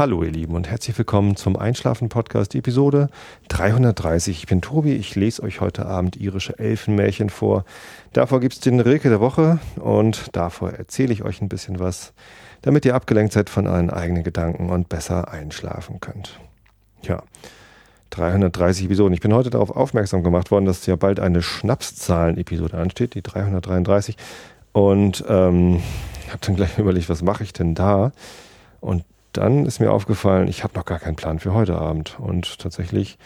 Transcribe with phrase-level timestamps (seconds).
[0.00, 3.10] Hallo ihr Lieben und herzlich willkommen zum Einschlafen Podcast Episode
[3.48, 4.34] 330.
[4.34, 7.66] Ich bin Tobi, ich lese euch heute Abend irische Elfenmärchen vor.
[8.14, 12.14] Davor gibt es den Rilke der Woche und davor erzähle ich euch ein bisschen was,
[12.62, 16.40] damit ihr abgelenkt seid von euren eigenen Gedanken und besser einschlafen könnt.
[17.02, 17.22] Ja,
[18.08, 19.12] 330 Episoden.
[19.12, 24.16] Ich bin heute darauf aufmerksam gemacht worden, dass ja bald eine Schnapszahlen-Episode ansteht, die 333.
[24.72, 25.82] Und ähm,
[26.28, 28.12] habe dann gleich überlegt, was mache ich denn da?
[28.80, 32.18] Und dann ist mir aufgefallen, ich habe noch gar keinen Plan für heute Abend.
[32.18, 33.18] Und tatsächlich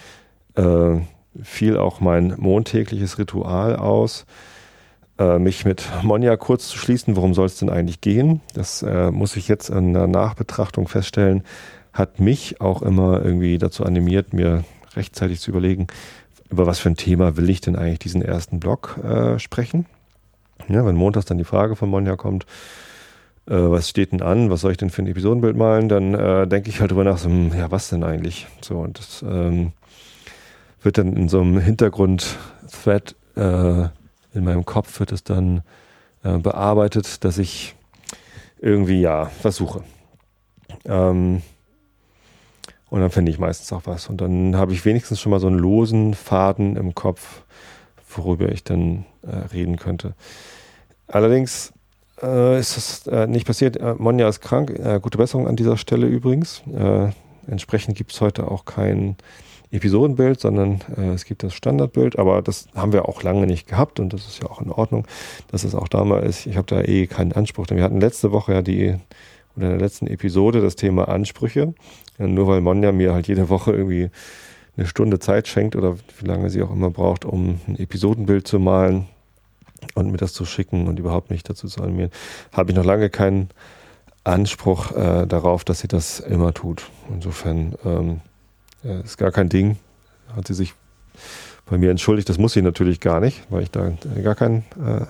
[0.55, 0.99] äh,
[1.43, 4.27] fiel auch mein montägliches Ritual aus,
[5.19, 7.17] äh, mich mit Monja kurz zu schließen.
[7.17, 8.41] Worum soll es denn eigentlich gehen?
[8.55, 11.43] Das äh, muss ich jetzt in der Nachbetrachtung feststellen.
[11.93, 14.65] Hat mich auch immer irgendwie dazu animiert, mir
[14.97, 15.87] rechtzeitig zu überlegen,
[16.51, 19.87] über was für ein Thema will ich denn eigentlich diesen ersten Blog äh, sprechen.
[20.69, 22.47] Ja, wenn montags dann die Frage von Monja kommt,
[23.47, 26.47] äh, was steht denn an, was soll ich denn für ein Episodenbild malen, dann äh,
[26.47, 28.47] denke ich halt drüber nach, so, hm, ja, was denn eigentlich?
[28.61, 29.73] So, und das ähm,
[30.83, 33.89] wird dann in so einem Hintergrund-Thread äh,
[34.35, 35.63] in meinem Kopf wird es dann
[36.23, 37.75] äh, bearbeitet, dass ich
[38.59, 39.85] irgendwie, ja, versuche.
[40.85, 41.43] Ähm,
[42.91, 44.09] und dann finde ich meistens auch was.
[44.09, 47.43] Und dann habe ich wenigstens schon mal so einen losen Faden im Kopf,
[48.09, 50.15] worüber ich dann äh, reden könnte.
[51.07, 51.73] Allerdings
[52.23, 53.77] äh, ist das äh, nicht passiert.
[53.77, 54.71] Äh, Monja ist krank.
[54.71, 56.63] Äh, gute Besserung an dieser Stelle übrigens.
[56.73, 57.11] Äh,
[57.51, 59.17] entsprechend gibt es heute auch kein
[59.71, 62.19] Episodenbild, sondern äh, es gibt das Standardbild.
[62.19, 65.07] Aber das haben wir auch lange nicht gehabt und das ist ja auch in Ordnung,
[65.51, 66.47] dass es auch da mal ist.
[66.47, 67.67] Ich habe da eh keinen Anspruch.
[67.67, 68.97] Denn wir hatten letzte Woche ja die,
[69.57, 71.75] oder in der letzten Episode das Thema Ansprüche.
[72.19, 74.11] nur weil Monja mir halt jede Woche irgendwie
[74.77, 78.59] eine Stunde Zeit schenkt oder wie lange sie auch immer braucht, um ein Episodenbild zu
[78.59, 79.07] malen,
[79.95, 82.11] und mir das zu schicken und überhaupt nicht dazu zu animieren,
[82.53, 83.51] habe ich noch lange keinen
[84.25, 86.85] Anspruch äh, darauf, dass sie das immer tut.
[87.11, 88.21] Insofern ähm,
[88.83, 89.77] äh, ist gar kein Ding.
[90.35, 90.75] Hat sie sich
[91.67, 92.29] bei mir entschuldigt.
[92.29, 93.93] Das muss sie natürlich gar nicht, weil ich da
[94.23, 95.07] gar kein, äh,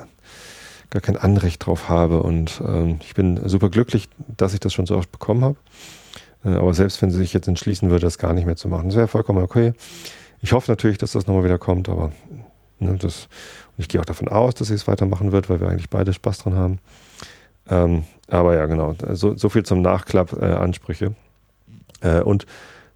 [0.90, 2.22] gar kein Anrecht drauf habe.
[2.22, 5.56] Und ähm, ich bin super glücklich, dass ich das schon so oft bekommen habe.
[6.44, 8.88] Äh, aber selbst wenn sie sich jetzt entschließen würde, das gar nicht mehr zu machen,
[8.88, 9.72] das wäre vollkommen okay.
[10.40, 12.12] Ich hoffe natürlich, dass das nochmal wieder kommt, aber
[12.78, 13.28] ne, das
[13.76, 16.38] ich gehe auch davon aus, dass sie es weitermachen wird, weil wir eigentlich beide Spaß
[16.38, 16.78] dran haben.
[17.68, 18.94] Ähm, aber ja, genau.
[19.12, 21.10] So, so viel zum Nachklapp äh.
[22.00, 22.46] Äh, und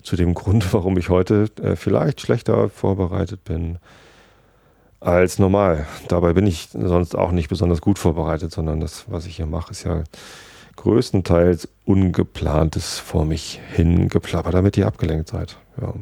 [0.03, 3.79] zu dem Grund, warum ich heute äh, vielleicht schlechter vorbereitet bin
[5.01, 5.87] als normal.
[6.09, 9.71] Dabei bin ich sonst auch nicht besonders gut vorbereitet, sondern das, was ich hier mache,
[9.71, 10.03] ist ja
[10.77, 15.57] größtenteils ungeplantes vor mich hingeplappert, damit ihr abgelenkt seid.
[15.81, 15.95] Ja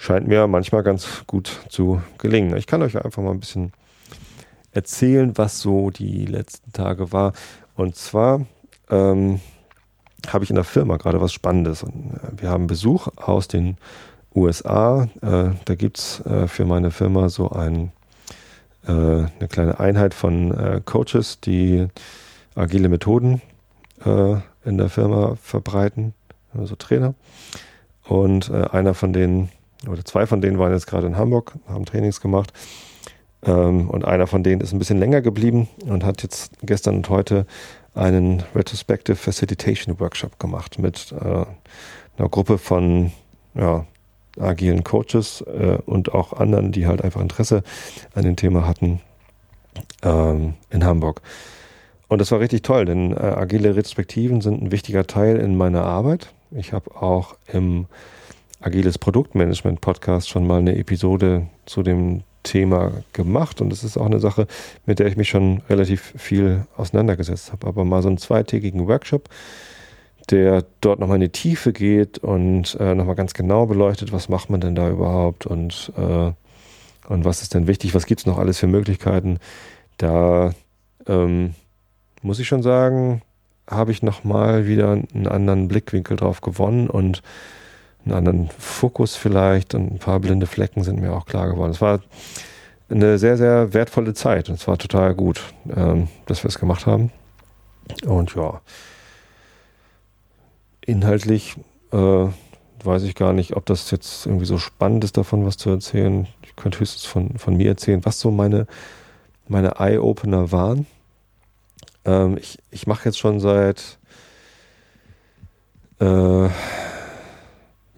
[0.00, 2.56] scheint mir manchmal ganz gut zu gelingen.
[2.56, 3.72] Ich kann euch einfach mal ein bisschen
[4.72, 7.34] erzählen, was so die letzten Tage war.
[7.76, 8.46] Und zwar
[8.88, 9.40] ähm,
[10.26, 11.82] habe ich in der Firma gerade was Spannendes.
[11.82, 11.86] Äh,
[12.34, 13.76] wir haben Besuch aus den
[14.34, 15.06] USA.
[15.20, 17.92] Äh, da gibt es äh, für meine Firma so ein,
[18.86, 21.88] äh, eine kleine Einheit von äh, Coaches, die
[22.54, 23.42] agile Methoden
[24.06, 26.14] äh, in der Firma verbreiten,
[26.56, 27.14] also Trainer.
[28.04, 29.50] Und einer von denen
[29.88, 32.52] oder zwei von denen waren jetzt gerade in Hamburg, haben Trainings gemacht.
[33.42, 37.08] Ähm, und einer von denen ist ein bisschen länger geblieben und hat jetzt gestern und
[37.08, 37.46] heute
[37.94, 41.44] einen Retrospective Facilitation Workshop gemacht mit äh,
[42.18, 43.12] einer Gruppe von
[43.54, 43.86] ja,
[44.38, 47.62] agilen Coaches äh, und auch anderen, die halt einfach Interesse
[48.14, 49.00] an dem Thema hatten
[50.02, 51.22] ähm, in Hamburg.
[52.08, 55.84] Und das war richtig toll, denn äh, agile Retrospektiven sind ein wichtiger Teil in meiner
[55.84, 56.32] Arbeit.
[56.50, 57.86] Ich habe auch im
[58.60, 64.06] Agiles Produktmanagement Podcast schon mal eine Episode zu dem Thema gemacht und das ist auch
[64.06, 64.46] eine Sache,
[64.86, 67.66] mit der ich mich schon relativ viel auseinandergesetzt habe.
[67.66, 69.28] Aber mal so einen zweitägigen Workshop,
[70.30, 74.50] der dort nochmal in die Tiefe geht und äh, nochmal ganz genau beleuchtet, was macht
[74.50, 76.32] man denn da überhaupt und, äh,
[77.08, 79.38] und was ist denn wichtig, was gibt es noch alles für Möglichkeiten.
[79.96, 80.52] Da
[81.06, 81.54] ähm,
[82.22, 83.22] muss ich schon sagen,
[83.66, 87.22] habe ich nochmal wieder einen anderen Blickwinkel drauf gewonnen und
[88.04, 91.70] einen anderen Fokus vielleicht und ein paar blinde Flecken sind mir auch klar geworden.
[91.70, 92.00] Es war
[92.88, 95.42] eine sehr, sehr wertvolle Zeit und es war total gut,
[95.74, 97.12] ähm, dass wir es gemacht haben.
[98.04, 98.60] Und ja,
[100.84, 101.56] inhaltlich
[101.92, 102.26] äh,
[102.84, 106.26] weiß ich gar nicht, ob das jetzt irgendwie so spannend ist, davon was zu erzählen.
[106.42, 108.66] Ich könnte höchstens von, von mir erzählen, was so meine,
[109.48, 110.86] meine Eye-Opener waren.
[112.04, 113.98] Ähm, ich ich mache jetzt schon seit
[116.00, 116.48] äh,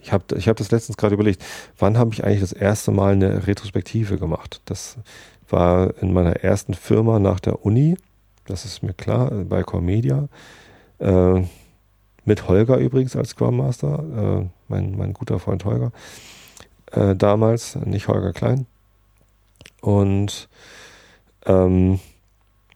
[0.02, 1.42] ich habe ich hab das letztens gerade überlegt,
[1.78, 4.60] wann habe ich eigentlich das erste Mal eine Retrospektive gemacht?
[4.64, 4.96] Das
[5.48, 7.96] war in meiner ersten Firma nach der Uni,
[8.46, 10.28] das ist mir klar, bei Cormedia.
[10.98, 11.42] Äh,
[12.24, 15.92] mit Holger übrigens als Scrum Master, äh, mein, mein guter Freund Holger
[16.92, 18.66] äh, damals, nicht Holger Klein.
[19.80, 20.48] Und
[21.46, 22.00] ähm,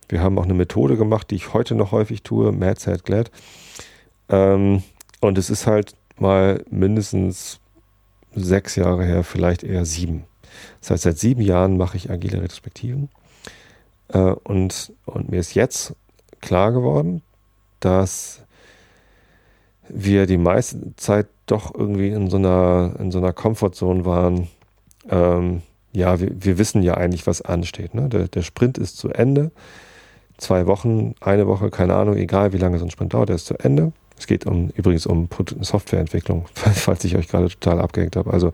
[0.08, 3.30] wir haben auch eine Methode gemacht, die ich heute noch häufig tue, Mad Sad Glad.
[4.28, 4.82] Ähm,
[5.20, 7.60] und es ist halt mal mindestens
[8.34, 10.24] sechs Jahre her, vielleicht eher sieben.
[10.80, 13.08] Das heißt, seit sieben Jahren mache ich agile Retrospektiven.
[14.08, 15.94] Äh, und, und mir ist jetzt
[16.40, 17.22] klar geworden,
[17.80, 18.42] dass
[19.88, 24.48] wir die meiste Zeit doch irgendwie in so einer, in so einer Comfortzone waren.
[25.08, 25.62] Ähm,
[25.92, 27.94] ja, wir, wir, wissen ja eigentlich, was ansteht.
[27.94, 28.08] Ne?
[28.08, 29.52] Der, der Sprint ist zu Ende.
[30.38, 33.46] Zwei Wochen, eine Woche, keine Ahnung, egal wie lange so ein Sprint dauert, der ist
[33.46, 33.92] zu Ende.
[34.18, 35.28] Es geht um, übrigens um
[35.60, 38.32] Softwareentwicklung, falls ich euch gerade total abgehängt habe.
[38.32, 38.52] Also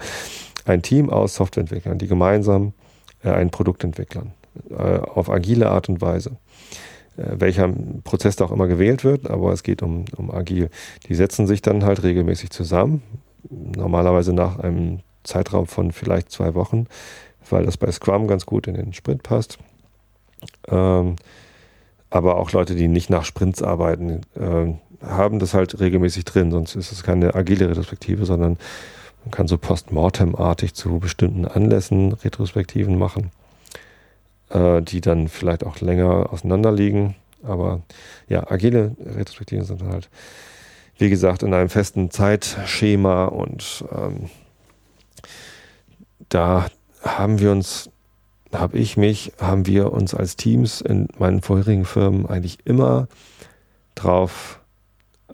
[0.64, 2.72] ein Team aus Softwareentwicklern, die gemeinsam
[3.22, 4.32] äh, ein Produkt entwickeln,
[4.70, 6.36] äh, auf agile Art und Weise.
[7.16, 7.68] Äh, welcher
[8.04, 10.70] Prozess da auch immer gewählt wird, aber es geht um, um agil.
[11.08, 13.02] Die setzen sich dann halt regelmäßig zusammen,
[13.50, 16.86] normalerweise nach einem Zeitraum von vielleicht zwei Wochen,
[17.48, 19.58] weil das bei Scrum ganz gut in den Sprint passt.
[20.68, 21.16] Ähm,
[22.10, 26.76] aber auch Leute, die nicht nach Sprints arbeiten, äh, haben das halt regelmäßig drin, sonst
[26.76, 28.58] ist es keine agile Retrospektive, sondern
[29.24, 33.30] man kann so postmortem-artig zu bestimmten Anlässen Retrospektiven machen,
[34.50, 37.14] äh, die dann vielleicht auch länger auseinander liegen.
[37.42, 37.82] Aber
[38.28, 40.08] ja, agile Retrospektiven sind halt,
[40.98, 44.30] wie gesagt, in einem festen Zeitschema und ähm,
[46.28, 46.66] da
[47.02, 47.90] haben wir uns,
[48.52, 53.08] habe ich mich, haben wir uns als Teams in meinen vorherigen Firmen eigentlich immer
[53.94, 54.61] drauf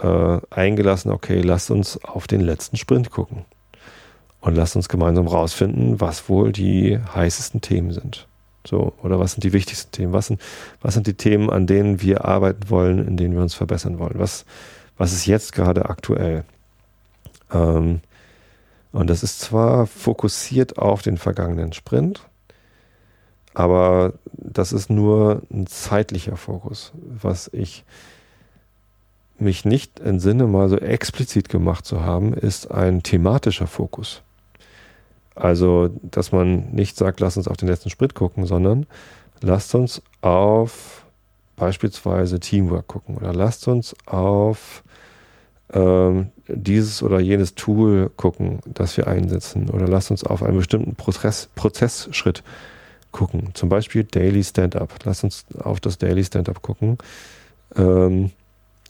[0.00, 3.44] äh, eingelassen, okay, lasst uns auf den letzten Sprint gucken.
[4.40, 8.28] Und lasst uns gemeinsam rausfinden, was wohl die heißesten Themen sind.
[8.64, 10.12] So, oder was sind die wichtigsten Themen?
[10.12, 10.40] Was sind,
[10.80, 14.18] was sind die Themen, an denen wir arbeiten wollen, in denen wir uns verbessern wollen?
[14.18, 14.44] Was,
[14.96, 16.44] was ist jetzt gerade aktuell?
[17.52, 18.00] Ähm,
[18.92, 22.22] und das ist zwar fokussiert auf den vergangenen Sprint,
[23.54, 26.92] aber das ist nur ein zeitlicher Fokus.
[26.94, 27.84] Was ich
[29.40, 34.22] mich nicht entsinne, mal so explizit gemacht zu haben, ist ein thematischer Fokus.
[35.34, 38.86] Also, dass man nicht sagt, lass uns auf den letzten Sprint gucken, sondern
[39.40, 41.04] lasst uns auf
[41.56, 44.82] beispielsweise Teamwork gucken oder lasst uns auf
[45.72, 50.94] ähm, dieses oder jenes Tool gucken, das wir einsetzen oder lasst uns auf einen bestimmten
[50.94, 52.42] Prozess, Prozessschritt
[53.12, 53.50] gucken.
[53.54, 54.94] Zum Beispiel Daily Stand-up.
[55.04, 56.98] Lasst uns auf das Daily Stand-up gucken.
[57.76, 58.30] Ähm,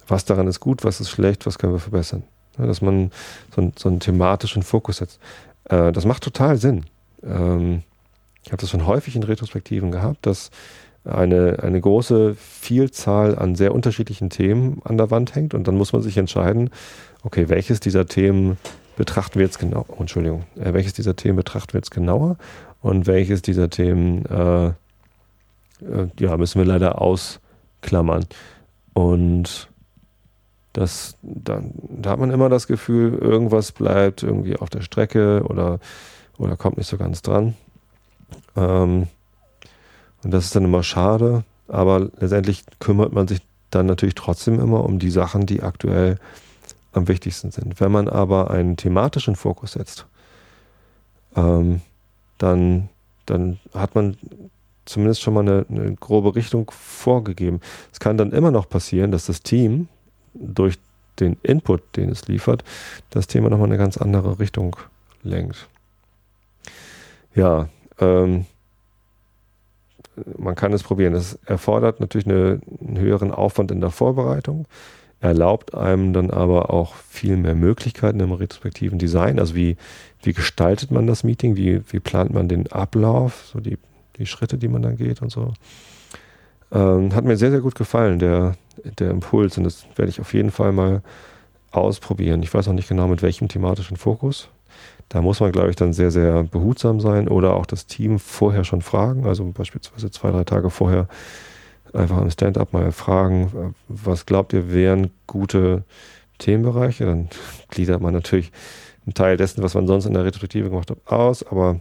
[0.08, 2.25] was daran ist gut, was ist schlecht, was können wir verbessern.
[2.58, 3.12] Ja, dass man
[3.55, 5.20] so, so, einen thematischen Fokus setzt.
[5.64, 6.84] Äh, das macht total Sinn.
[7.22, 7.82] Ähm,
[8.44, 10.50] ich habe das schon häufig in Retrospektiven gehabt, dass
[11.05, 15.93] eine, eine große Vielzahl an sehr unterschiedlichen Themen an der Wand hängt und dann muss
[15.93, 16.70] man sich entscheiden,
[17.22, 18.58] okay, welches dieser Themen
[18.96, 22.37] betrachten wir jetzt genau, oh, Entschuldigung, äh, welches dieser Themen betrachten wir jetzt genauer
[22.81, 24.72] und welches dieser Themen, äh, äh,
[26.19, 28.26] ja, müssen wir leider ausklammern.
[28.94, 29.69] Und
[30.73, 35.81] das, da, da hat man immer das Gefühl, irgendwas bleibt irgendwie auf der Strecke oder,
[36.37, 37.55] oder kommt nicht so ganz dran.
[38.56, 39.09] Ähm,
[40.23, 44.84] und das ist dann immer schade, aber letztendlich kümmert man sich dann natürlich trotzdem immer
[44.84, 46.19] um die Sachen, die aktuell
[46.93, 47.81] am wichtigsten sind.
[47.81, 50.06] Wenn man aber einen thematischen Fokus setzt,
[51.37, 51.81] ähm,
[52.39, 52.89] dann,
[53.27, 54.17] dann hat man
[54.84, 57.60] zumindest schon mal eine, eine, grobe Richtung vorgegeben.
[57.93, 59.89] Es kann dann immer noch passieren, dass das Team
[60.35, 60.79] durch
[61.20, 62.65] den Input, den es liefert,
[63.11, 64.77] das Thema nochmal eine ganz andere Richtung
[65.23, 65.69] lenkt.
[67.35, 67.69] Ja,
[67.99, 68.47] ähm,
[70.37, 71.15] man kann es probieren.
[71.15, 74.67] Es erfordert natürlich eine, einen höheren Aufwand in der Vorbereitung,
[75.20, 79.39] erlaubt einem dann aber auch viel mehr Möglichkeiten im retrospektiven Design.
[79.39, 79.77] Also wie,
[80.23, 83.79] wie gestaltet man das Meeting, wie, wie plant man den Ablauf, so die,
[84.17, 85.53] die Schritte, die man dann geht und so.
[86.70, 88.55] Ähm, hat mir sehr, sehr gut gefallen, der,
[88.98, 89.56] der Impuls.
[89.58, 91.03] Und das werde ich auf jeden Fall mal
[91.70, 92.43] ausprobieren.
[92.43, 94.48] Ich weiß noch nicht genau mit welchem thematischen Fokus.
[95.08, 98.65] Da muss man, glaube ich, dann sehr, sehr behutsam sein oder auch das Team vorher
[98.65, 99.27] schon fragen.
[99.27, 101.08] Also beispielsweise zwei, drei Tage vorher
[101.94, 105.84] einfach im Stand-up mal fragen, was glaubt ihr wären gute
[106.39, 107.06] Themenbereiche?
[107.06, 107.29] Dann
[107.70, 108.53] gliedert man natürlich
[109.06, 111.43] einen Teil dessen, was man sonst in der Retrospektive gemacht hat, aus.
[111.43, 111.81] Aber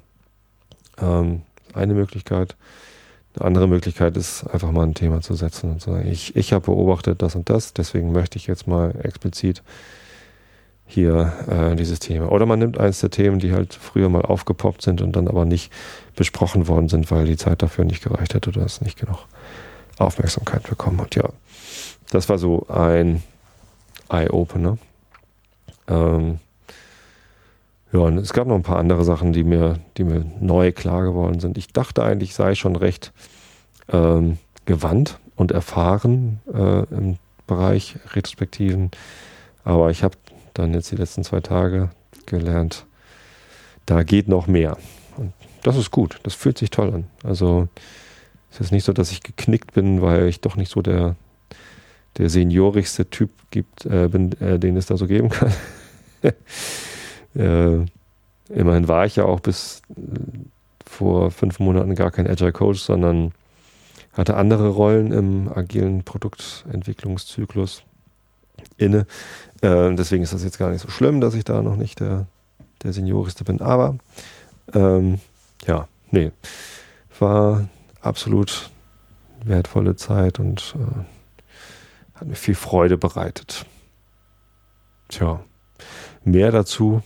[1.02, 1.42] ähm,
[1.74, 2.56] eine Möglichkeit.
[3.38, 6.54] Eine andere Möglichkeit ist, einfach mal ein Thema zu setzen und zu sagen, ich, ich
[6.54, 9.64] habe beobachtet das und das, deswegen möchte ich jetzt mal explizit
[10.86, 12.32] hier äh, dieses Thema.
[12.32, 15.46] Oder man nimmt eins der Themen, die halt früher mal aufgepoppt sind und dann aber
[15.46, 15.72] nicht
[16.16, 19.20] besprochen worden sind, weil die Zeit dafür nicht gereicht hat oder es nicht genug
[19.98, 21.16] Aufmerksamkeit bekommen hat.
[21.16, 21.30] Ja,
[22.10, 23.22] das war so ein,
[24.10, 24.78] Eye-Opener.
[25.88, 26.40] Ähm,
[27.94, 31.04] ja, und es gab noch ein paar andere Sachen, die mir, die mir neu klar
[31.04, 31.58] geworden sind.
[31.58, 33.14] Ich dachte eigentlich, sei schon recht
[33.90, 38.92] ähm, gewandt und erfahren äh, im Bereich Retrospektiven.
[39.64, 40.18] Aber ich habe
[40.54, 41.90] dann jetzt die letzten zwei Tage
[42.26, 42.86] gelernt,
[43.86, 44.78] da geht noch mehr.
[45.16, 45.32] Und
[45.64, 47.08] das ist gut, das fühlt sich toll an.
[47.24, 47.70] Also
[48.52, 51.16] es ist nicht so, dass ich geknickt bin, weil ich doch nicht so der,
[52.18, 55.54] der seniorigste Typ gibt, äh, bin, äh, den es da so geben kann.
[57.36, 57.86] äh,
[58.50, 60.20] immerhin war ich ja auch bis äh,
[60.86, 63.34] vor fünf Monaten gar kein Agile Coach, sondern
[64.14, 67.84] hatte andere Rollen im agilen Produktentwicklungszyklus
[68.78, 69.06] inne.
[69.62, 72.26] Äh, deswegen ist das jetzt gar nicht so schlimm, dass ich da noch nicht der,
[72.84, 73.62] der Senioriste bin.
[73.62, 73.98] Aber
[74.74, 75.20] ähm,
[75.66, 76.32] ja, nee,
[77.20, 77.68] war
[78.02, 78.72] absolut
[79.44, 83.66] wertvolle Zeit und äh, hat mir viel Freude bereitet.
[85.10, 85.42] Tja,
[86.24, 87.02] mehr dazu,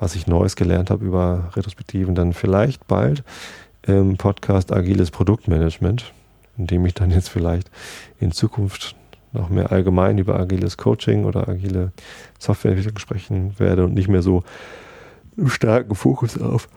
[0.00, 3.22] was ich Neues gelernt habe über Retrospektiven, dann vielleicht bald
[3.82, 6.12] im Podcast Agiles Produktmanagement
[6.60, 7.70] in dem ich dann jetzt vielleicht
[8.20, 8.94] in Zukunft
[9.32, 11.92] noch mehr allgemein über agiles Coaching oder agile
[12.38, 14.42] Softwareentwicklung sprechen werde und nicht mehr so
[15.38, 16.68] einen starken Fokus auf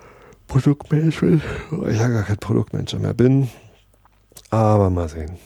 [0.47, 3.49] Produktmanagement, weil ich ja gar kein Produktmanager mehr bin.
[4.49, 5.37] Aber mal sehen.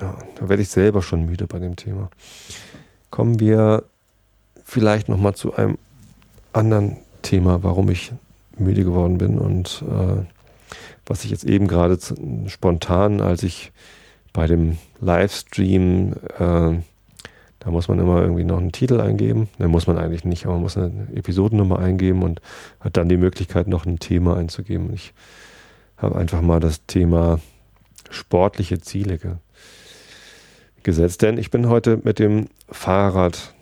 [0.00, 2.10] Ja, da werde ich selber schon müde bei dem Thema.
[3.10, 3.84] Kommen wir
[4.64, 5.78] vielleicht nochmal zu einem
[6.52, 8.12] anderen Thema, warum ich
[8.58, 10.24] müde geworden bin und äh,
[11.06, 11.98] was ich jetzt eben gerade
[12.46, 13.72] spontan, als ich
[14.32, 16.78] bei dem Livestream, äh,
[17.60, 19.48] da muss man immer irgendwie noch einen Titel eingeben.
[19.58, 22.40] Da muss man eigentlich nicht, aber man muss eine Episodennummer eingeben und
[22.78, 24.92] hat dann die Möglichkeit, noch ein Thema einzugeben.
[24.94, 25.12] Ich
[25.96, 27.40] habe einfach mal das Thema
[28.08, 29.32] sportliche Ziele ge
[30.82, 33.52] gesetzt, denn ich bin heute mit dem Fahrrad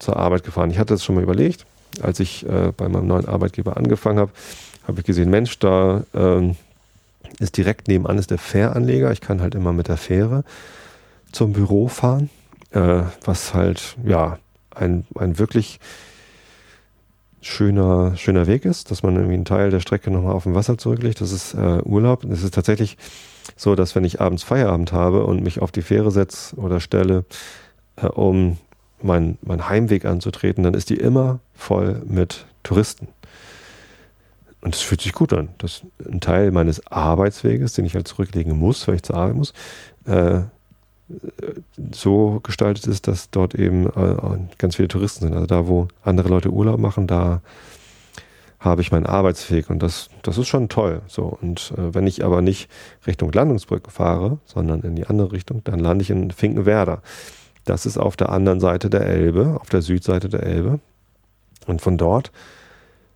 [0.00, 0.72] zur Arbeit gefahren.
[0.72, 1.64] Ich hatte es schon mal überlegt,
[2.02, 4.32] als ich äh, bei meinem neuen Arbeitgeber angefangen habe,
[4.86, 6.56] habe ich gesehen, Mensch, da ähm,
[7.38, 9.12] ist direkt nebenan ist der Fähranleger.
[9.12, 10.44] Ich kann halt immer mit der Fähre
[11.32, 12.30] zum Büro fahren,
[12.70, 14.38] äh, was halt ja
[14.74, 15.80] ein, ein wirklich
[17.40, 20.78] schöner, schöner Weg ist, dass man irgendwie einen Teil der Strecke nochmal auf dem Wasser
[20.78, 21.20] zurücklegt.
[21.20, 22.24] Das ist äh, Urlaub.
[22.24, 22.96] Es ist tatsächlich
[23.56, 27.24] so, dass wenn ich abends Feierabend habe und mich auf die Fähre setze oder stelle,
[27.96, 28.58] äh, um
[29.02, 33.08] meinen mein Heimweg anzutreten, dann ist die immer voll mit Touristen.
[34.62, 35.50] Und das fühlt sich gut an.
[35.58, 39.36] Das ist ein Teil meines Arbeitsweges, den ich halt zurücklegen muss, weil ich zur Arbeit
[39.36, 39.52] muss,
[40.06, 40.40] äh,
[41.92, 44.16] so gestaltet ist, dass dort eben äh,
[44.58, 45.34] ganz viele Touristen sind.
[45.34, 47.42] Also da, wo andere Leute Urlaub machen, da
[48.58, 51.02] habe ich meinen Arbeitsweg und das, das ist schon toll.
[51.06, 52.68] So und äh, wenn ich aber nicht
[53.06, 57.02] Richtung Landungsbrücke fahre, sondern in die andere Richtung, dann lande ich in Finkenwerder.
[57.66, 60.80] Das ist auf der anderen Seite der Elbe, auf der Südseite der Elbe.
[61.66, 62.30] Und von dort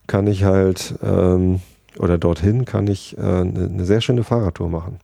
[0.06, 1.60] kann ich halt, ähm,
[1.98, 4.98] oder dorthin kann ich äh, eine, eine sehr schöne Fahrradtour machen.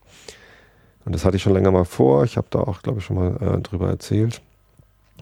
[1.04, 2.24] Und das hatte ich schon länger mal vor.
[2.24, 4.42] Ich habe da auch, glaube ich, schon mal äh, drüber erzählt.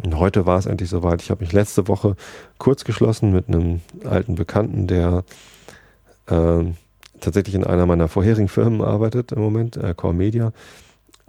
[0.02, 1.20] Und heute war es endlich soweit.
[1.20, 2.16] Ich habe mich letzte Woche
[2.56, 5.22] kurz geschlossen mit einem alten Bekannten, der
[6.26, 6.64] äh,
[7.20, 10.52] tatsächlich in einer meiner vorherigen Firmen arbeitet im Moment, äh, Core Media.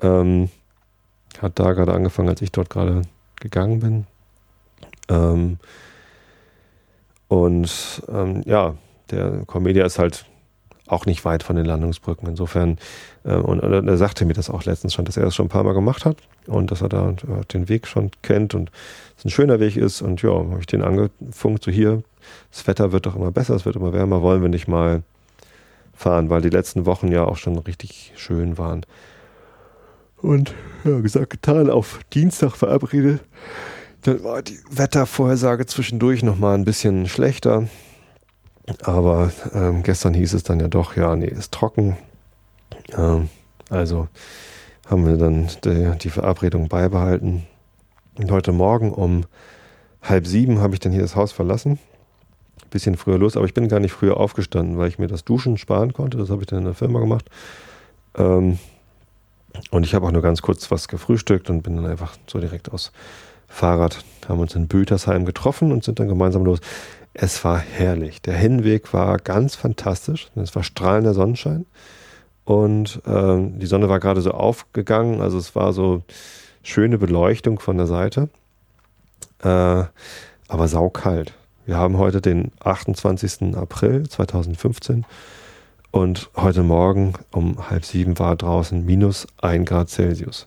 [0.02, 0.50] Ähm,
[1.42, 3.04] hat da gerade angefangen, als ich dort gerade
[3.40, 4.08] gegangen bin.
[5.10, 5.58] Ähm,
[7.28, 8.76] und ähm, ja,
[9.12, 10.26] der Comedia ist halt
[10.88, 12.28] auch nicht weit von den Landungsbrücken.
[12.28, 12.78] Insofern,
[13.24, 15.50] äh, und, und er sagte mir das auch letztens schon, dass er das schon ein
[15.50, 18.72] paar Mal gemacht hat und dass er da äh, den Weg schon kennt und
[19.18, 20.02] es ein schöner Weg ist.
[20.02, 22.04] Und ja, habe ich den angefunkt, so hier,
[22.52, 25.04] das Wetter wird doch immer besser, es wird immer wärmer, wollen wir nicht mal
[25.94, 28.86] fahren, weil die letzten Wochen ja auch schon richtig schön waren.
[30.22, 30.54] Und
[30.84, 33.22] ja, gesagt, getan, auf Dienstag verabredet.
[34.02, 37.68] Dann war die Wettervorhersage zwischendurch nochmal ein bisschen schlechter.
[38.84, 41.98] Aber ähm, gestern hieß es dann ja doch, ja, nee, ist trocken.
[42.96, 43.30] Ähm,
[43.70, 44.08] also
[44.88, 47.48] haben wir dann die, die, Verabredung beibehalten.
[48.18, 49.26] Und heute Morgen um
[50.02, 51.80] halb sieben habe ich dann hier das Haus verlassen.
[52.70, 55.58] Bisschen früher los, aber ich bin gar nicht früher aufgestanden, weil ich mir das Duschen
[55.58, 56.18] sparen konnte.
[56.18, 57.30] Das habe ich dann in der Firma gemacht.
[58.16, 58.60] Ähm,
[59.72, 62.72] und ich habe auch nur ganz kurz was gefrühstückt und bin dann einfach so direkt
[62.72, 62.92] aus
[63.48, 66.60] Fahrrad, haben uns in Bötersheim getroffen und sind dann gemeinsam los.
[67.14, 68.22] Es war herrlich.
[68.22, 70.30] Der Hinweg war ganz fantastisch.
[70.36, 71.66] Es war strahlender Sonnenschein
[72.44, 75.22] und ähm, die Sonne war gerade so aufgegangen.
[75.22, 76.04] Also es war so
[76.64, 78.30] schöne Beleuchtung von der Seite,
[79.44, 79.84] äh,
[80.48, 81.34] aber saukalt.
[81.66, 83.56] Wir haben heute den 28.
[83.56, 85.06] April 2015
[85.96, 90.46] und heute Morgen um halb sieben war draußen minus ein Grad Celsius.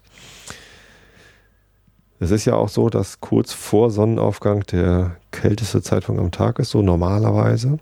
[2.20, 6.68] Es ist ja auch so, dass kurz vor Sonnenaufgang der kälteste Zeitpunkt am Tag ist,
[6.68, 7.78] so normalerweise.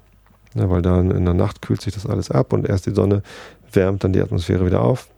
[0.54, 3.24] Ja, weil dann in der Nacht kühlt sich das alles ab und erst die Sonne
[3.72, 5.08] wärmt dann die Atmosphäre wieder auf.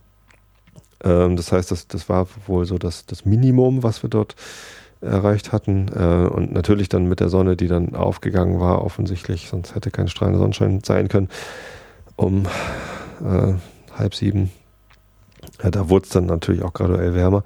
[1.04, 4.36] Ähm, das heißt, das, das war wohl so das, das Minimum, was wir dort
[5.02, 5.88] erreicht hatten.
[5.94, 10.08] Äh, und natürlich dann mit der Sonne, die dann aufgegangen war, offensichtlich, sonst hätte kein
[10.08, 11.28] strahlender Sonnenschein sein können,
[12.18, 12.44] um
[13.24, 13.54] äh,
[13.96, 14.50] halb sieben.
[15.62, 17.44] Ja, da wurde es dann natürlich auch graduell wärmer.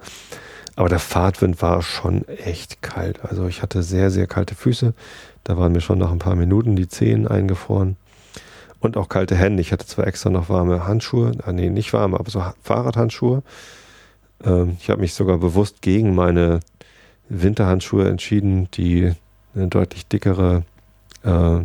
[0.75, 3.23] Aber der Fahrtwind war schon echt kalt.
[3.23, 4.93] Also ich hatte sehr, sehr kalte Füße.
[5.43, 7.95] Da waren mir schon nach ein paar Minuten die Zehen eingefroren.
[8.79, 9.61] Und auch kalte Hände.
[9.61, 13.43] Ich hatte zwar extra noch warme Handschuhe, ah, nee, nicht warme, aber so Fahrradhandschuhe.
[14.43, 16.59] Ähm, ich habe mich sogar bewusst gegen meine
[17.29, 19.13] Winterhandschuhe entschieden, die
[19.55, 20.63] eine deutlich dickere,
[21.23, 21.59] äh,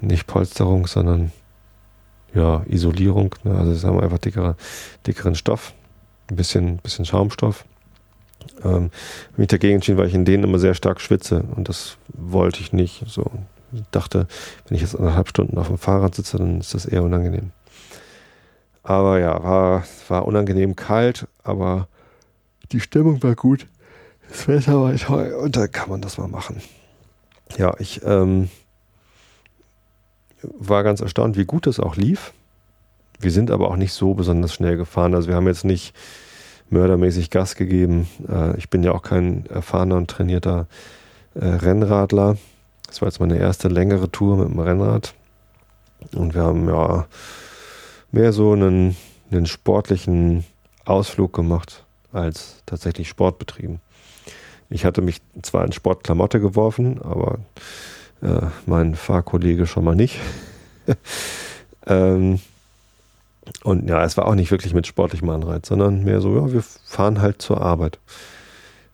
[0.00, 1.32] nicht Polsterung, sondern
[2.34, 3.56] ja, Isolierung, ne?
[3.56, 4.56] also sagen wir einfach dickere,
[5.06, 5.72] dickeren Stoff,
[6.30, 7.64] ein bisschen, bisschen Schaumstoff.
[8.64, 8.90] Ähm,
[9.36, 12.72] mich dagegen entschieden, weil ich in denen immer sehr stark schwitze und das wollte ich
[12.72, 13.04] nicht.
[13.06, 13.30] So
[13.72, 14.26] ich dachte,
[14.66, 17.52] wenn ich jetzt anderthalb Stunden auf dem Fahrrad sitze, dann ist das eher unangenehm.
[18.82, 21.88] Aber ja, war, war unangenehm kalt, aber
[22.72, 23.66] die Stimmung war gut.
[24.28, 26.62] Das Wetter war toll und da kann man das mal machen.
[27.58, 28.48] Ja, ich ähm,
[30.42, 32.32] war ganz erstaunt, wie gut das auch lief.
[33.18, 35.14] Wir sind aber auch nicht so besonders schnell gefahren.
[35.14, 35.94] Also wir haben jetzt nicht
[36.70, 38.08] mördermäßig Gas gegeben.
[38.28, 40.66] Äh, ich bin ja auch kein erfahrener und trainierter
[41.34, 42.38] äh, Rennradler.
[42.86, 45.14] Das war jetzt meine erste längere Tour mit dem Rennrad.
[46.14, 47.06] Und wir haben ja
[48.10, 48.96] mehr so einen,
[49.30, 50.44] einen sportlichen
[50.84, 53.80] Ausflug gemacht als tatsächlich Sport betrieben.
[54.70, 57.38] Ich hatte mich zwar in Sportklamotte geworfen, aber
[58.22, 60.20] äh, mein Fahrkollege schon mal nicht.
[61.86, 62.40] ähm,
[63.64, 66.62] und ja, es war auch nicht wirklich mit sportlichem Anreiz, sondern mehr so, ja, wir
[66.62, 67.98] fahren halt zur Arbeit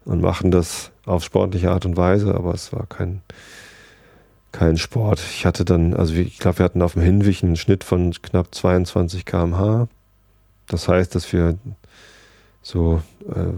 [0.04, 3.23] und machen das auf sportliche Art und Weise, aber es war kein,
[4.52, 5.21] kein Sport.
[5.21, 8.54] Ich hatte dann, also ich glaube, wir hatten auf dem Hinweg einen Schnitt von knapp
[8.54, 9.89] 22 km/h.
[10.69, 11.58] Das heißt, dass wir
[12.62, 13.52] so äh,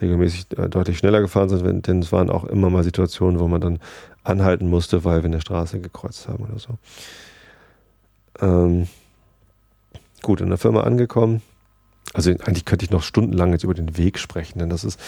[0.00, 3.60] regelmäßig äh, deutlich schneller gefahren sind, denn es waren auch immer mal Situationen, wo man
[3.60, 3.78] dann
[4.22, 6.78] anhalten musste, weil wir eine Straße gekreuzt haben oder so.
[8.40, 8.88] Ähm,
[10.22, 11.42] gut, in der Firma angekommen.
[12.12, 15.00] Also eigentlich könnte ich noch stundenlang jetzt über den Weg sprechen, denn das ist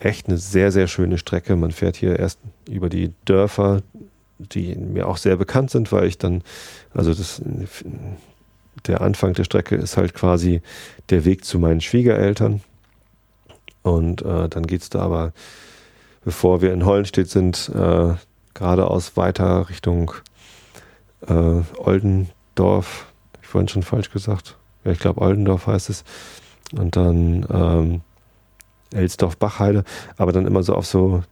[0.00, 1.56] echt eine sehr, sehr schöne Strecke.
[1.56, 3.82] Man fährt hier erst über die Dörfer,
[4.38, 6.42] die mir auch sehr bekannt sind, weil ich dann,
[6.94, 7.42] also das,
[8.86, 10.62] der Anfang der Strecke ist halt quasi
[11.10, 12.60] der Weg zu meinen Schwiegereltern.
[13.96, 15.32] Und äh, dann geht es da aber,
[16.24, 18.14] bevor wir in Hollenstedt sind, äh,
[18.54, 20.12] geradeaus weiter Richtung
[21.26, 23.06] äh, Oldendorf.
[23.40, 24.56] Ich vorhin schon falsch gesagt.
[24.84, 26.04] Ja, ich glaube, Oldendorf heißt es.
[26.76, 28.00] Und dann ähm,
[28.92, 29.84] Elsdorf-Bachheide,
[30.16, 31.22] aber dann immer so auf so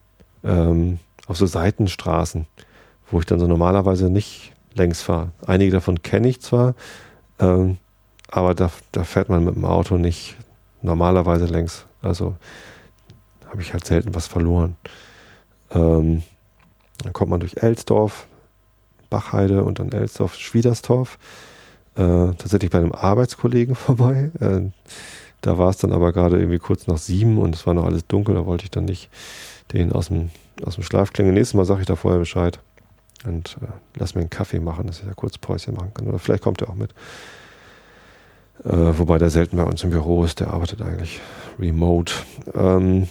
[0.43, 2.47] ähm, auf so Seitenstraßen,
[3.11, 5.31] wo ich dann so normalerweise nicht längs fahre.
[5.45, 6.75] Einige davon kenne ich zwar,
[7.39, 7.77] ähm,
[8.29, 10.37] aber da, da fährt man mit dem Auto nicht
[10.81, 11.86] normalerweise längs.
[12.01, 12.35] Also
[13.49, 14.75] habe ich halt selten was verloren.
[15.71, 16.23] Ähm,
[17.03, 18.27] dann kommt man durch Elsdorf,
[19.09, 21.17] Bachheide und dann Elsdorf, Schwiedersdorf.
[21.95, 24.31] Äh, tatsächlich bei einem Arbeitskollegen vorbei.
[24.39, 24.69] Äh,
[25.41, 28.07] da war es dann aber gerade irgendwie kurz nach sieben und es war noch alles
[28.07, 28.35] dunkel.
[28.35, 29.09] Da wollte ich dann nicht
[29.73, 30.29] den aus dem,
[30.63, 31.33] aus dem Schlaf klingen.
[31.33, 32.59] Nächstes Mal sage ich da vorher Bescheid
[33.25, 36.07] und äh, lass mir einen Kaffee machen, dass ich da kurz Päuschen machen kann.
[36.07, 36.93] Oder vielleicht kommt er auch mit.
[38.63, 41.19] Äh, wobei der selten bei uns im Büro ist, der arbeitet eigentlich
[41.59, 42.13] remote.
[42.53, 43.07] Ähm,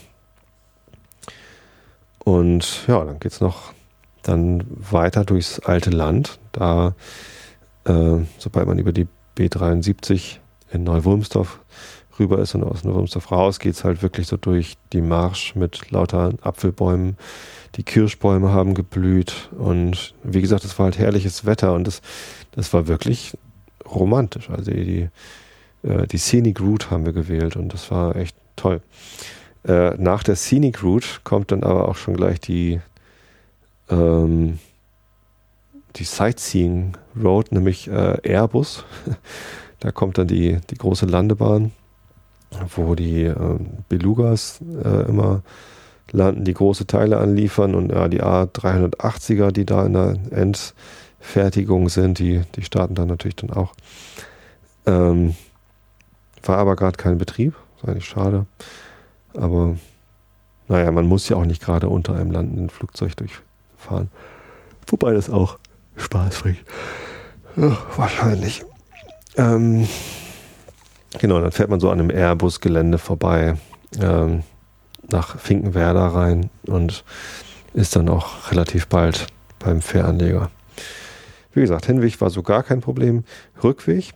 [2.18, 3.72] und ja, dann geht es noch
[4.22, 6.38] dann weiter durchs alte Land.
[6.52, 6.94] Da,
[7.84, 9.06] äh, sobald man über die
[9.38, 10.38] B73
[10.72, 11.60] in Neuwulmsdorf
[12.18, 15.90] rüber ist und aus Neuwulmsdorf raus, geht es halt wirklich so durch die Marsch mit
[15.90, 17.16] lauter Apfelbäumen.
[17.76, 22.00] Die Kirschbäume haben geblüht und wie gesagt, es war halt herrliches Wetter und das,
[22.52, 23.36] das war wirklich
[23.86, 24.50] romantisch.
[24.50, 28.80] Also die, die, äh, die Scenic Route haben wir gewählt und das war echt toll.
[29.66, 32.80] Äh, nach der Scenic Route kommt dann aber auch schon gleich die,
[33.90, 34.58] ähm,
[35.96, 38.84] die Sightseeing Road, nämlich äh, Airbus.
[39.80, 41.72] da kommt dann die, die große Landebahn,
[42.76, 45.42] wo die äh, Belugas äh, immer
[46.12, 50.16] landen, die große Teile anliefern und ja, die A380er, die da in der
[51.36, 53.74] Endfertigung sind, die, die starten dann natürlich dann auch.
[54.86, 55.34] Ähm,
[56.42, 58.46] war aber gerade kein Betrieb, ist eigentlich schade.
[59.34, 59.76] Aber
[60.68, 64.10] naja, man muss ja auch nicht gerade unter einem landenden Flugzeug durchfahren.
[64.86, 65.58] Wobei das auch
[65.96, 66.64] Spaß bringt.
[67.96, 68.64] Wahrscheinlich.
[69.36, 69.86] Ähm,
[71.18, 73.56] genau, dann fährt man so an einem Airbus-Gelände vorbei.
[74.00, 74.42] Ähm,
[75.10, 77.04] nach Finkenwerder rein und
[77.74, 79.26] ist dann auch relativ bald
[79.58, 80.50] beim Fähranleger.
[81.56, 83.24] Wie gesagt, Hinweg war so gar kein Problem.
[83.64, 84.12] Rückweg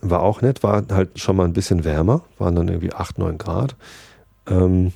[0.00, 3.38] war auch nett, war halt schon mal ein bisschen wärmer, waren dann irgendwie 8, 9
[3.38, 3.74] Grad.
[4.46, 4.92] Ähm,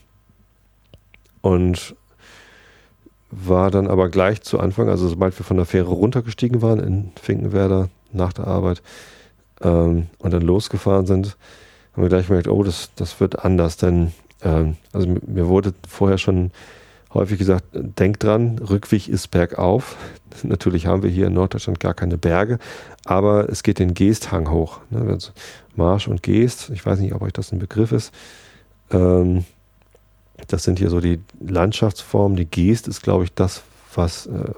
[1.41, 1.97] und
[3.33, 7.13] war dann aber gleich zu Anfang, also sobald wir von der Fähre runtergestiegen waren in
[7.21, 8.81] Finkenwerder nach der Arbeit
[9.63, 11.37] ähm, und dann losgefahren sind,
[11.93, 16.19] haben wir gleich gemerkt, oh, das, das wird anders, denn ähm, also mir wurde vorher
[16.19, 16.53] schon
[17.15, 19.97] häufig gesagt, denk dran, Rückweg ist bergauf.
[20.43, 22.59] Natürlich haben wir hier in Norddeutschland gar keine Berge,
[23.05, 24.81] aber es geht den Geesthang hoch.
[24.91, 25.19] Ne?
[25.75, 28.13] Marsch und Geest, ich weiß nicht, ob euch das ein Begriff ist.
[28.91, 29.45] Ähm,
[30.49, 32.37] das sind hier so die Landschaftsformen.
[32.37, 33.63] Die Geest ist, glaube ich, das,
[33.95, 34.51] was äh,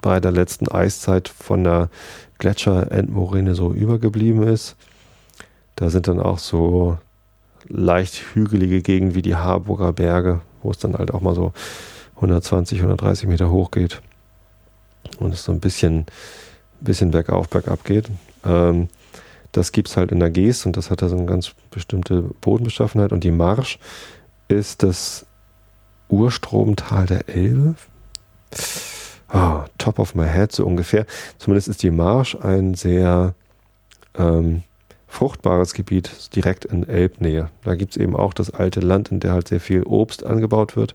[0.00, 1.88] bei der letzten Eiszeit von der
[2.38, 4.76] Gletscherendmoräne so übergeblieben ist.
[5.76, 6.98] Da sind dann auch so
[7.68, 11.52] leicht hügelige Gegenden wie die Harburger Berge, wo es dann halt auch mal so
[12.16, 14.00] 120, 130 Meter hoch geht
[15.18, 16.06] und es so ein bisschen,
[16.80, 18.10] bisschen bergauf, bergab geht.
[18.44, 18.88] Ähm,
[19.52, 22.22] das gibt es halt in der Geest und das hat da so eine ganz bestimmte
[22.40, 23.12] Bodenbeschaffenheit.
[23.12, 23.78] Und die Marsch
[24.48, 25.26] ist das
[26.08, 27.76] Urstromtal der Elbe.
[29.32, 31.06] Oh, top of my head, so ungefähr.
[31.38, 33.34] Zumindest ist die Marsch ein sehr
[34.16, 34.62] ähm,
[35.14, 37.48] fruchtbares Gebiet direkt in Elbnähe.
[37.62, 40.76] Da gibt es eben auch das alte Land, in der halt sehr viel Obst angebaut
[40.76, 40.94] wird.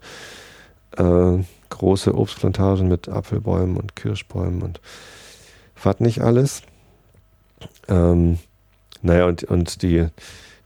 [0.97, 4.82] Äh, große Obstplantagen mit Apfelbäumen und Kirschbäumen und
[5.82, 6.63] was nicht alles.
[7.88, 8.39] Ähm,
[9.01, 10.08] naja, und, und die,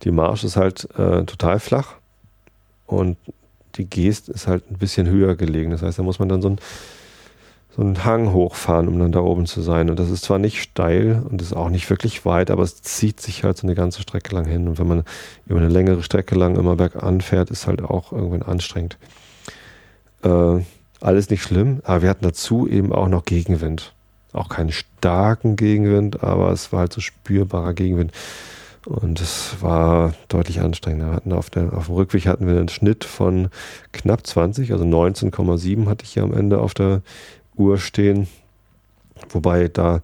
[0.04, 1.96] die Marsch ist halt äh, total flach
[2.88, 3.18] und
[3.76, 5.72] die Geest ist halt ein bisschen höher gelegen.
[5.72, 6.60] Das heißt, da muss man dann so ein
[7.76, 9.90] so einen Hang hochfahren, um dann da oben zu sein.
[9.90, 13.20] Und das ist zwar nicht steil und ist auch nicht wirklich weit, aber es zieht
[13.20, 14.68] sich halt so eine ganze Strecke lang hin.
[14.68, 15.04] Und wenn man
[15.48, 18.98] über eine längere Strecke lang immer bergan fährt, ist halt auch irgendwann anstrengend.
[20.24, 20.60] Äh,
[21.02, 23.94] alles nicht schlimm, aber wir hatten dazu eben auch noch Gegenwind.
[24.34, 28.12] Auch keinen starken Gegenwind, aber es war halt so spürbarer Gegenwind.
[28.86, 31.08] Und es war deutlich anstrengender.
[31.08, 33.50] Wir hatten auf, der, auf dem Rückweg hatten wir einen Schnitt von
[33.94, 37.02] knapp 20, also 19,7 hatte ich hier am Ende auf der
[37.56, 38.28] Uhr stehen.
[39.30, 40.02] Wobei da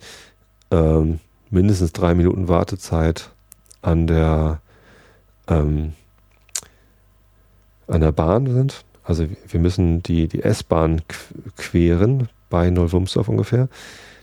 [0.72, 3.32] ähm, mindestens drei Minuten Wartezeit
[3.82, 4.62] an der,
[5.48, 5.94] ähm,
[7.88, 8.84] an der Bahn sind.
[9.04, 11.02] Also wir müssen die, die S-Bahn
[11.58, 13.68] queren bei Neuwumsdorf ungefähr.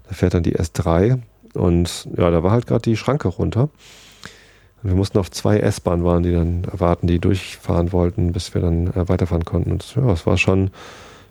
[0.09, 1.21] Da fährt dann die S3
[1.55, 3.69] und ja, da war halt gerade die Schranke runter.
[4.83, 8.89] Wir mussten auf zwei S-Bahnen waren, die dann warten, die durchfahren wollten, bis wir dann
[8.89, 9.73] äh, weiterfahren konnten.
[9.73, 10.71] Und ja, es war schon,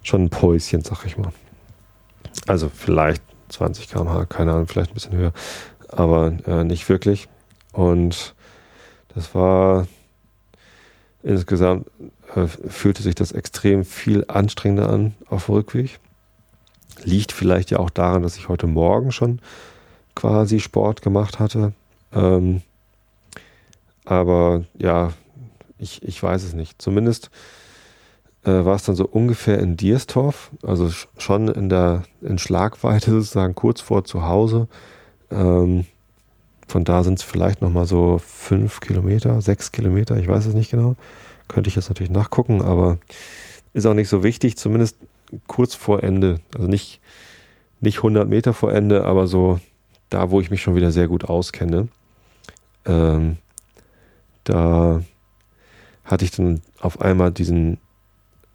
[0.03, 1.31] schon ein Päuschen, sag ich mal.
[2.47, 5.33] Also vielleicht 20 km/h, keine Ahnung, vielleicht ein bisschen höher,
[5.89, 7.27] aber äh, nicht wirklich.
[7.71, 8.35] Und
[9.13, 9.87] das war
[11.23, 11.87] insgesamt
[12.35, 15.99] äh, fühlte sich das extrem viel anstrengender an auf dem Rückweg.
[17.03, 19.39] Liegt vielleicht ja auch daran, dass ich heute Morgen schon
[20.15, 21.73] quasi Sport gemacht hatte.
[22.13, 22.61] Ähm,
[24.05, 25.13] aber ja,
[25.77, 26.81] ich, ich weiß es nicht.
[26.81, 27.29] Zumindest
[28.51, 33.81] war es dann so ungefähr in Dierstorf, also schon in der in Schlagweite sozusagen kurz
[33.81, 34.67] vor zu Hause.
[35.31, 35.85] Ähm,
[36.67, 40.71] von da sind es vielleicht nochmal so fünf Kilometer, sechs Kilometer, ich weiß es nicht
[40.71, 40.95] genau.
[41.47, 42.97] Könnte ich jetzt natürlich nachgucken, aber
[43.73, 44.97] ist auch nicht so wichtig, zumindest
[45.47, 46.39] kurz vor Ende.
[46.55, 47.01] Also nicht,
[47.81, 49.59] nicht 100 Meter vor Ende, aber so
[50.09, 51.87] da, wo ich mich schon wieder sehr gut auskenne.
[52.85, 53.37] Ähm,
[54.43, 55.01] da
[56.03, 57.79] hatte ich dann auf einmal diesen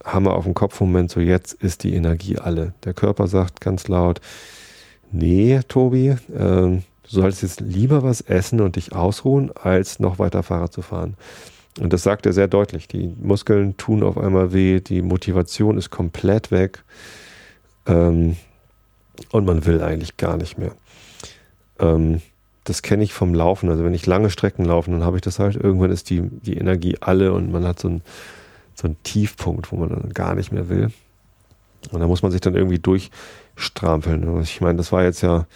[0.05, 2.73] Hammer auf dem Kopf Moment, so jetzt ist die Energie alle.
[2.85, 4.21] Der Körper sagt ganz laut,
[5.13, 10.43] nee, Tobi, äh, du solltest jetzt lieber was essen und dich ausruhen, als noch weiter
[10.43, 11.15] Fahrrad zu fahren.
[11.79, 12.89] Und das sagt er sehr deutlich.
[12.89, 16.83] Die Muskeln tun auf einmal weh, die Motivation ist komplett weg
[17.87, 18.37] ähm,
[19.31, 20.73] und man will eigentlich gar nicht mehr.
[21.79, 22.23] Ähm,
[22.65, 23.71] das kenne ich vom Laufen.
[23.71, 26.57] Also wenn ich lange Strecken laufe, dann habe ich das halt, irgendwann ist die, die
[26.57, 28.03] Energie alle und man hat so ein
[28.81, 30.91] so ein Tiefpunkt, wo man dann gar nicht mehr will.
[31.91, 34.41] Und da muss man sich dann irgendwie durchstrampeln.
[34.43, 35.47] Ich meine, das war jetzt ja,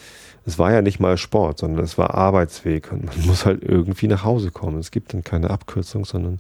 [0.46, 4.08] es war ja nicht mal Sport, sondern es war Arbeitsweg und man muss halt irgendwie
[4.08, 4.78] nach Hause kommen.
[4.78, 6.38] Es gibt dann keine Abkürzung, sondern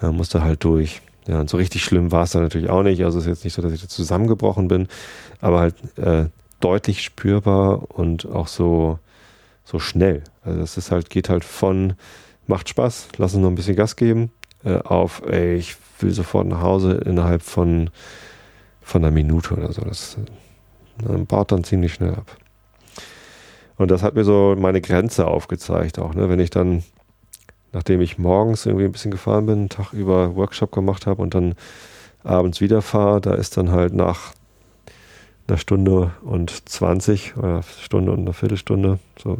[0.00, 1.00] man muss da halt durch.
[1.26, 3.04] Ja, und so richtig schlimm war es dann natürlich auch nicht.
[3.04, 4.88] Also es ist jetzt nicht so, dass ich da zusammengebrochen bin,
[5.40, 6.26] aber halt äh,
[6.60, 8.98] deutlich spürbar und auch so,
[9.64, 10.24] so schnell.
[10.42, 11.94] Also es ist halt, geht halt von
[12.46, 14.32] macht Spaß, lass uns noch ein bisschen Gas geben,
[14.64, 17.90] äh, auf, ey, ich will sofort nach Hause innerhalb von,
[18.80, 19.82] von einer Minute oder so.
[19.82, 20.16] Das
[21.08, 22.36] äh, baut dann ziemlich schnell ab.
[23.76, 26.28] Und das hat mir so meine Grenze aufgezeigt auch, ne?
[26.28, 26.84] wenn ich dann
[27.72, 31.34] nachdem ich morgens irgendwie ein bisschen gefahren bin, einen Tag über Workshop gemacht habe und
[31.34, 31.54] dann
[32.22, 34.32] abends wieder fahre, da ist dann halt nach
[35.48, 39.38] einer Stunde und 20 oder Stunde und eine Viertelstunde, so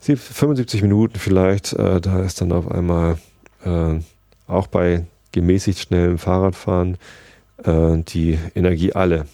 [0.00, 3.18] 75 Minuten vielleicht, äh, da ist dann auf einmal
[3.64, 3.98] äh,
[4.46, 6.96] auch bei gemäßigt schnellem Fahrradfahren
[7.64, 9.26] äh, die Energie alle.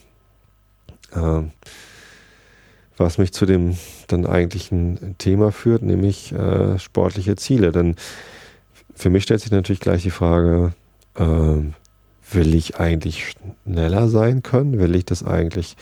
[1.12, 1.42] Äh,
[2.96, 3.76] was mich zu dem
[4.08, 7.72] dann eigentlichen Thema führt, nämlich äh, sportliche Ziele.
[7.72, 7.96] Denn
[8.94, 10.74] für mich stellt sich natürlich gleich die Frage,
[11.16, 11.24] äh,
[12.32, 13.34] will ich eigentlich
[13.64, 14.78] schneller sein können?
[14.78, 15.76] Will ich das eigentlich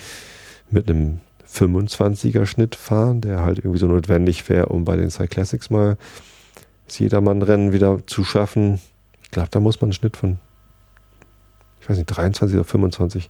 [0.71, 1.21] mit einem
[1.53, 5.97] 25er Schnitt fahren, der halt irgendwie so notwendig wäre, um bei den Cyclassics mal
[6.87, 8.81] das Jedermann-Rennen wieder zu schaffen?
[9.29, 10.39] Ich glaube, da muss man einen Schnitt von,
[11.81, 13.29] ich weiß nicht, 23 oder 25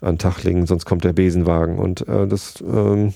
[0.00, 1.78] an den Tag legen, sonst kommt der Besenwagen.
[1.78, 3.12] Und äh, das, ähm,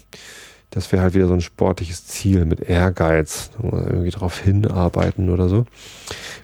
[0.71, 5.65] das wäre halt wieder so ein sportliches Ziel mit Ehrgeiz, irgendwie darauf hinarbeiten oder so.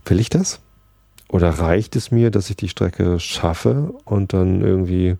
[0.04, 0.60] Will ich das?
[1.28, 5.16] Oder reicht es mir, dass ich die Strecke schaffe und dann irgendwie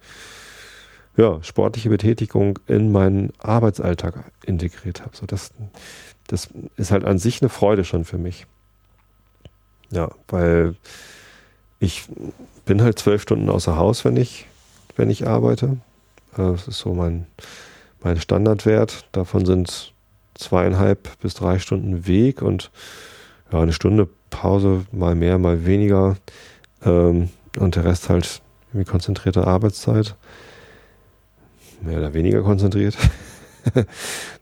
[1.16, 5.16] ja, sportliche Betätigung in meinen Arbeitsalltag integriert habe?
[5.16, 5.52] So, das,
[6.28, 8.46] das ist halt an sich eine Freude schon für mich.
[9.92, 10.74] Ja, weil
[11.78, 12.04] ich
[12.64, 14.46] bin halt zwölf Stunden außer Haus, wenn ich,
[14.96, 15.76] wenn ich arbeite.
[16.32, 17.26] Äh, das ist so mein,
[18.02, 19.06] mein Standardwert.
[19.12, 19.92] Davon sind
[20.34, 22.70] zweieinhalb bis drei Stunden Weg und
[23.52, 26.16] ja, eine Stunde Pause, mal mehr, mal weniger.
[26.84, 27.28] Ähm,
[27.58, 28.40] und der Rest halt
[28.72, 30.16] irgendwie konzentrierte Arbeitszeit.
[31.82, 32.96] Mehr oder weniger konzentriert.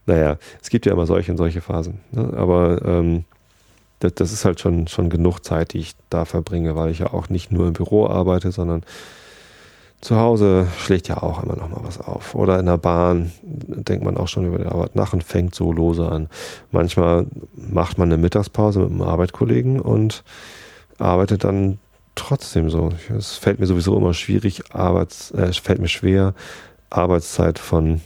[0.07, 2.01] naja, es gibt ja immer solche und solche Phasen.
[2.13, 2.33] Ne?
[2.37, 3.25] Aber ähm,
[4.01, 7.13] das, das, ist halt schon, schon genug Zeit, die ich da verbringe, weil ich ja
[7.13, 8.83] auch nicht nur im Büro arbeite, sondern
[10.01, 12.35] zu Hause schlägt ja auch immer noch mal was auf.
[12.35, 15.73] Oder in der Bahn denkt man auch schon über die Arbeit nach und fängt so
[15.73, 16.29] lose an.
[16.71, 20.25] Manchmal macht man eine Mittagspause mit einem Arbeitskollegen und
[20.99, 21.79] arbeitet dann
[22.15, 22.91] trotzdem so.
[23.17, 26.35] Es fällt mir sowieso immer schwierig, Arbeits, äh, fällt mir schwer,
[26.89, 28.01] Arbeitszeit von,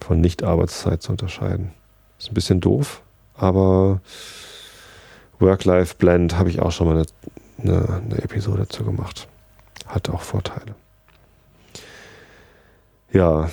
[0.00, 1.72] von Nicht-Arbeitszeit zu unterscheiden.
[2.18, 3.02] Ist ein bisschen doof,
[3.34, 4.00] aber
[5.38, 7.06] Work-Life-Blend habe ich auch schon mal eine,
[7.62, 9.28] eine, eine Episode dazu gemacht.
[9.86, 10.74] Hat auch Vorteile.
[13.12, 13.50] Ja,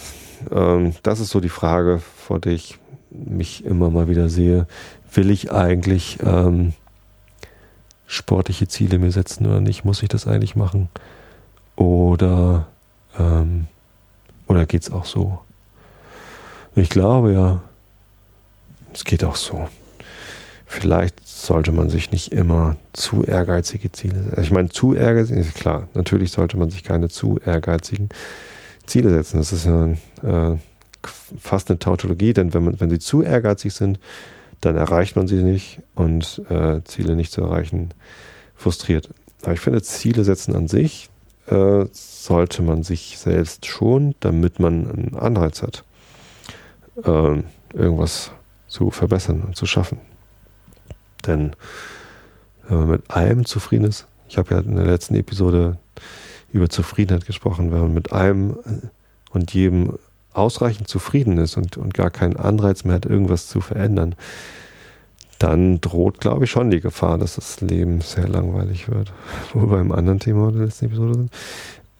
[0.49, 4.67] ähm, das ist so die Frage, vor der ich mich immer mal wieder sehe.
[5.13, 6.73] Will ich eigentlich ähm,
[8.07, 9.85] sportliche Ziele mir setzen oder nicht?
[9.85, 10.89] Muss ich das eigentlich machen?
[11.75, 12.67] Oder,
[13.17, 13.67] ähm,
[14.47, 15.39] oder geht es auch so?
[16.75, 17.61] Ich glaube ja,
[18.93, 19.67] es geht auch so.
[20.73, 24.41] Vielleicht sollte man sich nicht immer zu ehrgeizige Ziele setzen.
[24.41, 25.89] Ich meine, zu ehrgeizig ist klar.
[25.95, 28.07] Natürlich sollte man sich keine zu ehrgeizigen
[28.85, 29.37] Ziele setzen.
[29.39, 29.87] Das ist ja
[30.23, 30.57] äh,
[31.37, 33.99] fast eine Tautologie, denn wenn, man, wenn sie zu ehrgeizig sind,
[34.61, 37.93] dann erreicht man sie nicht und äh, Ziele nicht zu erreichen
[38.55, 39.09] frustriert.
[39.41, 41.09] Aber ich finde, Ziele setzen an sich
[41.47, 45.83] äh, sollte man sich selbst schon, damit man einen Anreiz hat,
[47.03, 47.43] äh,
[47.77, 48.31] irgendwas
[48.69, 49.99] zu verbessern und zu schaffen.
[51.27, 51.53] Denn
[52.67, 55.77] wenn man mit allem zufrieden ist, ich habe ja in der letzten Episode
[56.53, 58.57] über Zufriedenheit gesprochen, wenn man mit allem
[59.31, 59.97] und jedem
[60.33, 64.15] ausreichend zufrieden ist und, und gar keinen Anreiz mehr hat, irgendwas zu verändern,
[65.39, 69.11] dann droht, glaube ich, schon die Gefahr, dass das Leben sehr langweilig wird.
[69.53, 71.31] Wo wir beim anderen Thema der letzten Episode sind.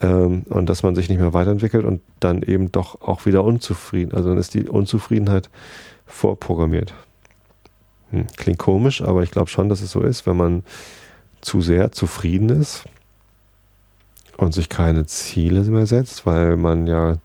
[0.02, 4.14] Ähm, und dass man sich nicht mehr weiterentwickelt und dann eben doch auch wieder unzufrieden.
[4.14, 5.50] Also dann ist die Unzufriedenheit
[6.06, 6.94] vorprogrammiert.
[8.12, 10.64] Hm, klingt komisch, aber ich glaube schon, dass es so ist, wenn man
[11.42, 12.86] zu sehr zufrieden ist,
[14.42, 17.18] und sich keine Ziele mehr setzt, weil man ja,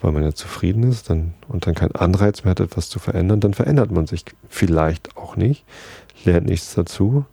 [0.00, 3.40] weil man ja zufrieden ist dann, und dann keinen Anreiz mehr hat, etwas zu verändern,
[3.40, 5.64] dann verändert man sich vielleicht auch nicht,
[6.24, 7.24] lernt nichts dazu,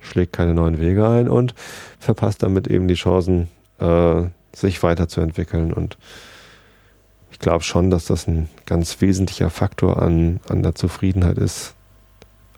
[0.00, 1.54] schlägt keine neuen Wege ein und
[1.98, 3.48] verpasst damit eben die Chancen,
[3.78, 4.22] äh,
[4.52, 5.72] sich weiterzuentwickeln.
[5.72, 5.96] Und
[7.30, 11.74] ich glaube schon, dass das ein ganz wesentlicher Faktor an, an der Zufriedenheit ist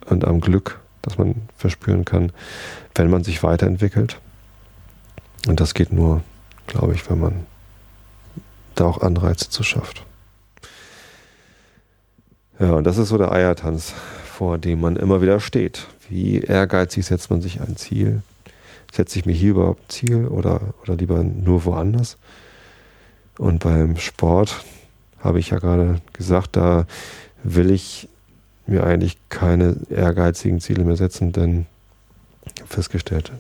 [0.07, 2.33] und am Glück, das man verspüren kann,
[2.95, 4.19] wenn man sich weiterentwickelt.
[5.47, 6.23] Und das geht nur,
[6.67, 7.47] glaube ich, wenn man
[8.75, 10.05] da auch Anreize zu schafft.
[12.59, 13.93] Ja, und das ist so der Eiertanz,
[14.25, 15.87] vor dem man immer wieder steht.
[16.09, 18.23] Wie ehrgeizig setzt man sich ein Ziel?
[18.93, 22.19] Setze ich mir hier überhaupt ein Ziel oder, oder lieber nur woanders?
[23.38, 24.65] Und beim Sport
[25.21, 26.87] habe ich ja gerade gesagt, da
[27.43, 28.09] will ich
[28.66, 31.66] mir eigentlich keine ehrgeizigen Ziele mehr setzen, denn
[32.66, 33.33] festgestellt,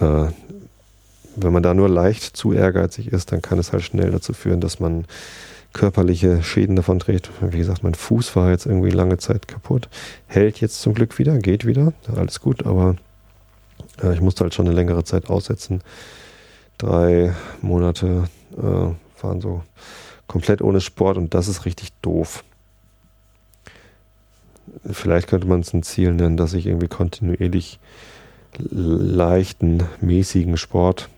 [0.00, 0.26] äh,
[1.36, 4.60] wenn man da nur leicht zu ehrgeizig ist, dann kann es halt schnell dazu führen,
[4.60, 5.04] dass man
[5.72, 7.30] körperliche Schäden davon trägt.
[7.40, 9.88] Wie gesagt, mein Fuß war jetzt irgendwie lange Zeit kaputt.
[10.26, 12.94] Hält jetzt zum Glück wieder, geht wieder, alles gut, aber
[14.02, 15.82] äh, ich musste halt schon eine längere Zeit aussetzen.
[16.78, 19.62] Drei Monate äh, waren so
[20.26, 22.44] komplett ohne Sport und das ist richtig doof.
[24.90, 27.78] Vielleicht könnte man es ein Ziel nennen, dass ich irgendwie kontinuierlich
[28.58, 31.08] leichten, mäßigen Sport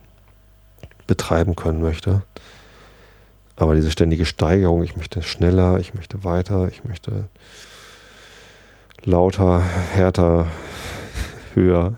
[1.06, 2.22] betreiben können möchte.
[3.56, 7.28] Aber diese ständige Steigerung, ich möchte schneller, ich möchte weiter, ich möchte
[9.04, 10.46] lauter, härter,
[11.54, 11.96] höher,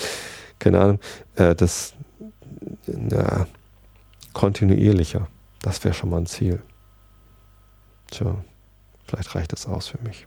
[0.58, 1.00] keine Ahnung,
[1.36, 1.94] äh, das
[2.86, 3.46] na,
[4.32, 5.28] kontinuierlicher,
[5.60, 6.62] das wäre schon mal ein Ziel.
[8.10, 8.36] Tja,
[9.06, 10.26] vielleicht reicht das aus für mich.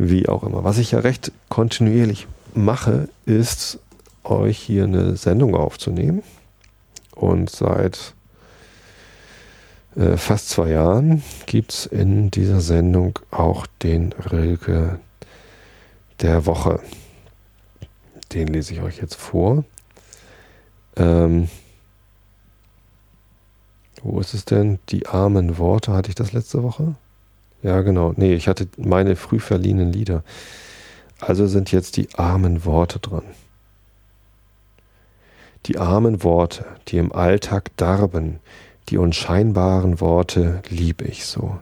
[0.00, 0.62] Wie auch immer.
[0.62, 3.80] Was ich ja recht kontinuierlich mache, ist
[4.22, 6.22] euch hier eine Sendung aufzunehmen.
[7.16, 8.14] Und seit
[9.96, 15.00] äh, fast zwei Jahren gibt es in dieser Sendung auch den Rilke
[16.20, 16.78] der Woche.
[18.32, 19.64] Den lese ich euch jetzt vor.
[20.94, 21.48] Ähm,
[24.04, 24.78] wo ist es denn?
[24.90, 25.92] Die armen Worte.
[25.92, 26.94] Hatte ich das letzte Woche?
[27.62, 28.12] Ja, genau.
[28.16, 30.22] Nee, ich hatte meine früh verliehenen Lieder.
[31.20, 33.24] Also sind jetzt die armen Worte dran.
[35.66, 38.38] Die armen Worte, die im Alltag darben,
[38.88, 41.58] die unscheinbaren Worte lieb ich so.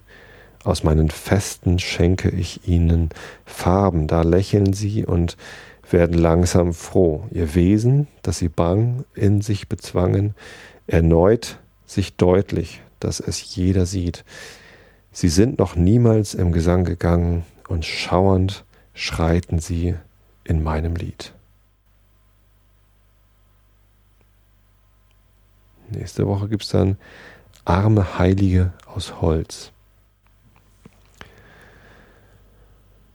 [0.62, 3.10] Aus meinen Festen schenke ich ihnen
[3.44, 5.36] Farben, da lächeln sie und
[5.90, 7.24] werden langsam froh.
[7.30, 10.34] Ihr Wesen, das sie bang in sich bezwangen,
[10.86, 14.24] erneut sich deutlich, dass es jeder sieht.
[15.16, 19.94] Sie sind noch niemals im Gesang gegangen und schauernd schreiten sie
[20.44, 21.32] in meinem Lied.
[25.88, 26.98] Nächste Woche gibt es dann
[27.64, 29.72] arme Heilige aus Holz.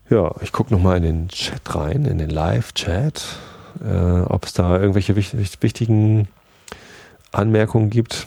[0.09, 3.23] Ja, ich gucke nochmal in den Chat rein, in den Live-Chat,
[3.79, 6.27] äh, ob es da irgendwelche wichtig, wichtigen
[7.31, 8.25] Anmerkungen gibt.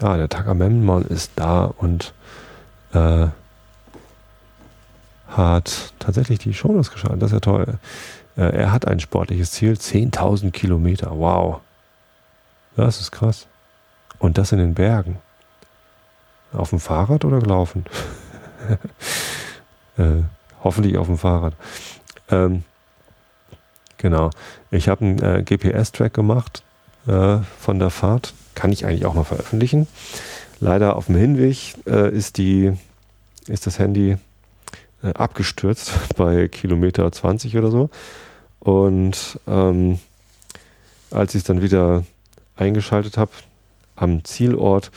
[0.00, 2.14] Ah, der Tagamemnon ist da und
[2.92, 3.28] äh,
[5.28, 7.20] hat tatsächlich die Shownotes geschaut.
[7.20, 7.78] Das ist ja toll.
[8.36, 11.10] Äh, er hat ein sportliches Ziel, 10.000 Kilometer.
[11.16, 11.60] Wow.
[12.76, 13.46] Das ist krass.
[14.18, 15.18] Und das in den Bergen.
[16.52, 17.84] Auf dem Fahrrad oder gelaufen?
[19.98, 20.22] äh,
[20.64, 21.54] hoffentlich auf dem Fahrrad.
[22.30, 22.64] Ähm,
[23.98, 24.30] genau.
[24.70, 26.62] Ich habe einen äh, GPS-Track gemacht
[27.06, 28.34] äh, von der Fahrt.
[28.54, 29.86] Kann ich eigentlich auch mal veröffentlichen.
[30.60, 32.72] Leider auf dem Hinweg äh, ist, die,
[33.48, 34.16] ist das Handy
[35.02, 37.90] äh, abgestürzt bei Kilometer 20 oder so.
[38.60, 39.98] Und ähm,
[41.10, 42.04] als ich es dann wieder
[42.56, 43.30] eingeschaltet habe,
[43.96, 44.90] am Zielort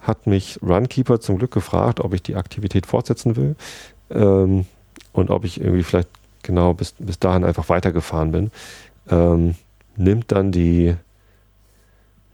[0.00, 3.56] hat mich Runkeeper zum Glück gefragt, ob ich die Aktivität fortsetzen will
[4.10, 4.66] ähm,
[5.12, 6.08] und ob ich irgendwie vielleicht
[6.42, 8.50] genau bis, bis dahin einfach weitergefahren bin.
[9.10, 9.54] Ähm,
[9.96, 10.96] nimmt dann die,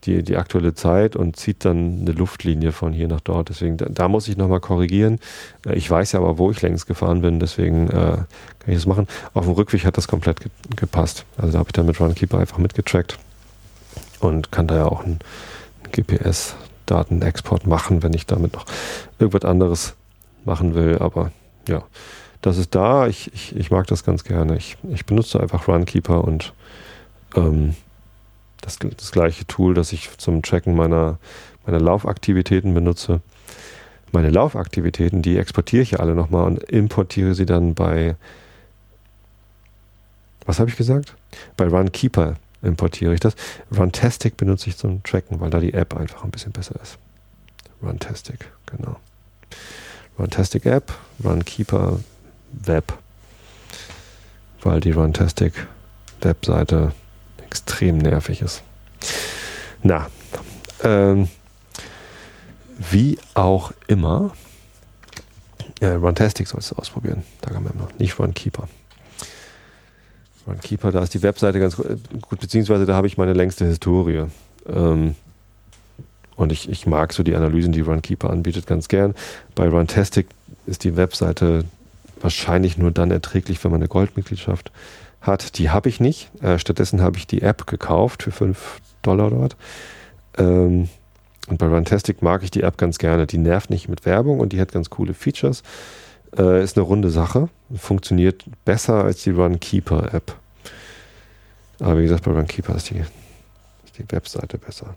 [0.07, 3.49] die, die aktuelle Zeit und zieht dann eine Luftlinie von hier nach dort.
[3.49, 5.19] Deswegen, da, da muss ich nochmal korrigieren.
[5.67, 8.27] Äh, ich weiß ja aber, wo ich längst gefahren bin, deswegen äh, kann
[8.67, 9.09] ich das machen.
[9.35, 11.25] Auf dem Rückweg hat das komplett ge gepasst.
[11.37, 13.19] Also da habe ich dann mit Runkeeper einfach mitgetrackt
[14.21, 15.19] und kann da ja auch ein
[15.93, 18.65] GPS-Datenexport machen, wenn ich damit noch
[19.19, 19.95] irgendwas anderes
[20.45, 20.99] machen will.
[20.99, 21.33] Aber
[21.69, 21.83] ja,
[22.43, 23.07] das ist da.
[23.07, 24.57] Ich, ich, ich mag das ganz gerne.
[24.57, 26.53] Ich, ich benutze einfach Runkeeper und
[27.35, 27.75] ähm,
[28.61, 31.19] das, das gleiche Tool, das ich zum Tracken meiner,
[31.65, 33.21] meiner Laufaktivitäten benutze.
[34.13, 38.17] Meine Laufaktivitäten, die exportiere ich ja alle nochmal und importiere sie dann bei,
[40.45, 41.15] was habe ich gesagt?
[41.57, 43.35] Bei Runkeeper importiere ich das.
[43.77, 46.99] Runtastic benutze ich zum Tracken, weil da die App einfach ein bisschen besser ist.
[47.83, 48.97] Runtastic, genau.
[50.19, 52.01] Runtastic App, Runkeeper
[52.53, 52.95] Web,
[54.63, 55.67] weil die Runtastic
[56.23, 56.93] Webseite
[57.47, 58.63] extrem nervig ist.
[59.83, 60.09] Na,
[60.83, 61.29] ähm,
[62.91, 64.33] wie auch immer,
[65.81, 67.23] ja, Runtastic sollst du ausprobieren.
[67.41, 68.69] Da kann man noch nicht Runkeeper.
[70.47, 74.27] Runkeeper, da ist die Webseite ganz gut, beziehungsweise da habe ich meine längste Historie.
[74.69, 75.15] Ähm,
[76.37, 79.15] und ich, ich mag so die Analysen, die Runkeeper anbietet, ganz gern.
[79.55, 80.29] Bei Runtastic
[80.67, 81.65] ist die Webseite
[82.21, 84.71] wahrscheinlich nur dann erträglich, wenn man eine Goldmitgliedschaft
[85.27, 85.59] hat.
[85.59, 86.31] Die habe ich nicht.
[86.43, 89.57] Äh, stattdessen habe ich die App gekauft für 5 Dollar dort.
[90.39, 90.89] Ähm,
[91.49, 93.27] und bei Runtastic mag ich die App ganz gerne.
[93.27, 95.63] Die nervt nicht mit Werbung und die hat ganz coole Features.
[96.37, 97.49] Äh, ist eine runde Sache.
[97.75, 100.35] Funktioniert besser als die Runkeeper-App.
[101.81, 104.95] Aber wie gesagt, bei Runkeeper ist die, ist die Webseite besser.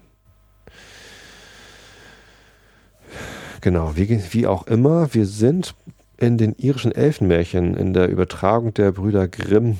[3.62, 5.76] genau, wie, wie auch immer, wir sind
[6.18, 9.78] in den irischen Elfenmärchen in der Übertragung der Brüder Grimm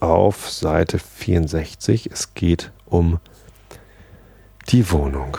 [0.00, 2.10] auf Seite 64.
[2.12, 3.18] Es geht um
[4.68, 5.38] die Wohnung.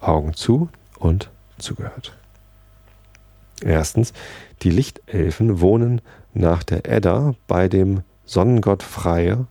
[0.00, 0.68] Augen zu
[0.98, 2.16] und zugehört.
[3.62, 4.12] Erstens,
[4.62, 6.00] die Lichtelfen wohnen
[6.34, 9.46] nach der Edda bei dem Sonnengott Freie,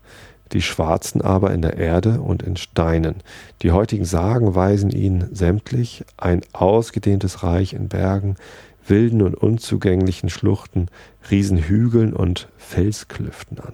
[0.52, 3.16] die Schwarzen aber in der Erde und in Steinen.
[3.62, 8.36] Die heutigen Sagen weisen ihnen sämtlich ein ausgedehntes Reich in Bergen,
[8.88, 10.88] wilden und unzugänglichen Schluchten,
[11.30, 13.74] Riesenhügeln und Felsklüften an.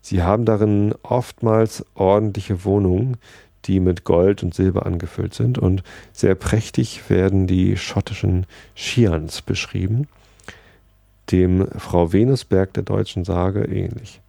[0.00, 3.16] Sie haben darin oftmals ordentliche Wohnungen,
[3.64, 5.82] die mit Gold und Silber angefüllt sind und
[6.12, 10.06] sehr prächtig werden die schottischen Shians beschrieben,
[11.32, 14.20] dem Frau Venusberg der deutschen Sage ähnlich.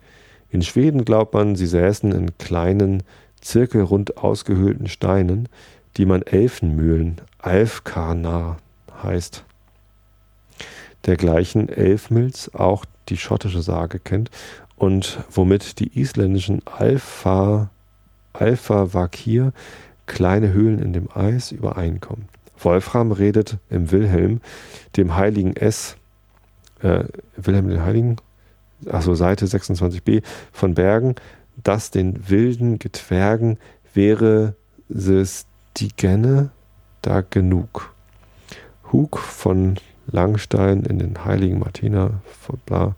[0.49, 3.03] In Schweden glaubt man, sie säßen in kleinen,
[3.41, 5.49] zirkelrund ausgehöhlten Steinen,
[5.97, 8.57] die man Elfenmühlen, Alfkarnar
[9.03, 9.43] heißt
[11.06, 14.32] dergleichen Elfmils auch die schottische Sage kennt
[14.76, 17.70] und womit die isländischen Alpha,
[18.34, 19.53] Alpha Vakir,
[20.06, 22.28] kleine Höhlen in dem Eis, übereinkommen.
[22.58, 24.41] Wolfram redet im Wilhelm,
[24.97, 25.97] dem heiligen S,
[26.82, 28.18] äh, Wilhelm den Heiligen,
[28.88, 31.16] also Seite 26b, von Bergen,
[31.64, 33.58] dass den wilden Getwergen
[33.93, 34.56] wäre
[34.89, 35.45] es
[35.78, 36.51] die Genne
[37.01, 37.93] da genug.
[38.91, 39.78] Hug von
[40.08, 42.22] Langstein in den heiligen Martina,
[42.66, 42.95] bla.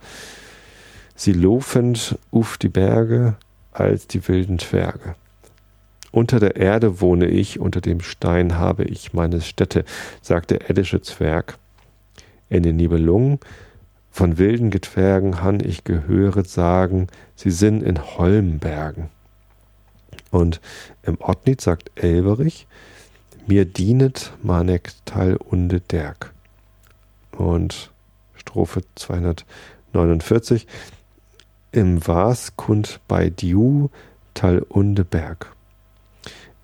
[1.15, 3.35] Sie laufend uf die Berge
[3.71, 5.15] als die wilden Zwerge.
[6.11, 9.83] Unter der Erde wohne ich, unter dem Stein habe ich meine Stätte,
[10.21, 11.57] sagt der eddische Zwerg.
[12.49, 13.39] In den Nibelungen
[14.09, 19.09] von wilden Getwergen han ich gehöret sagen, sie sind in Holmbergen.
[20.31, 20.59] Und
[21.03, 22.67] im Ottnit sagt Elberich,
[23.45, 26.33] mir dienet manek teil unde Derg
[27.37, 27.91] und
[28.35, 30.67] Strophe 249.
[31.71, 33.89] Im Was kund bei Diu
[34.33, 35.53] Tal Undeberg.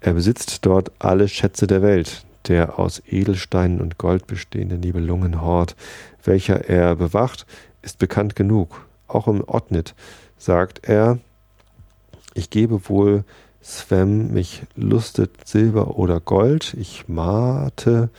[0.01, 5.75] Er besitzt dort alle Schätze der Welt, der aus Edelsteinen und Gold bestehende Nibelungenhort,
[6.23, 7.45] welcher er bewacht,
[7.81, 8.85] ist bekannt genug.
[9.07, 9.95] Auch im Ottnit
[10.37, 11.19] sagt er,
[12.33, 13.23] ich gebe wohl
[13.61, 18.09] Svem mich lustet Silber oder Gold, ich mate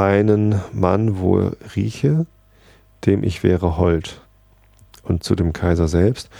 [0.00, 2.26] einen Mann wohl rieche,
[3.04, 4.20] dem ich wäre hold.
[5.02, 6.30] Und zu dem Kaiser selbst,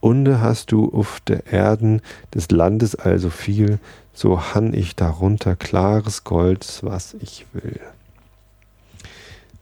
[0.00, 3.80] Unde hast du auf der Erden des Landes also viel,
[4.14, 7.80] so han ich darunter klares Gold, was ich will.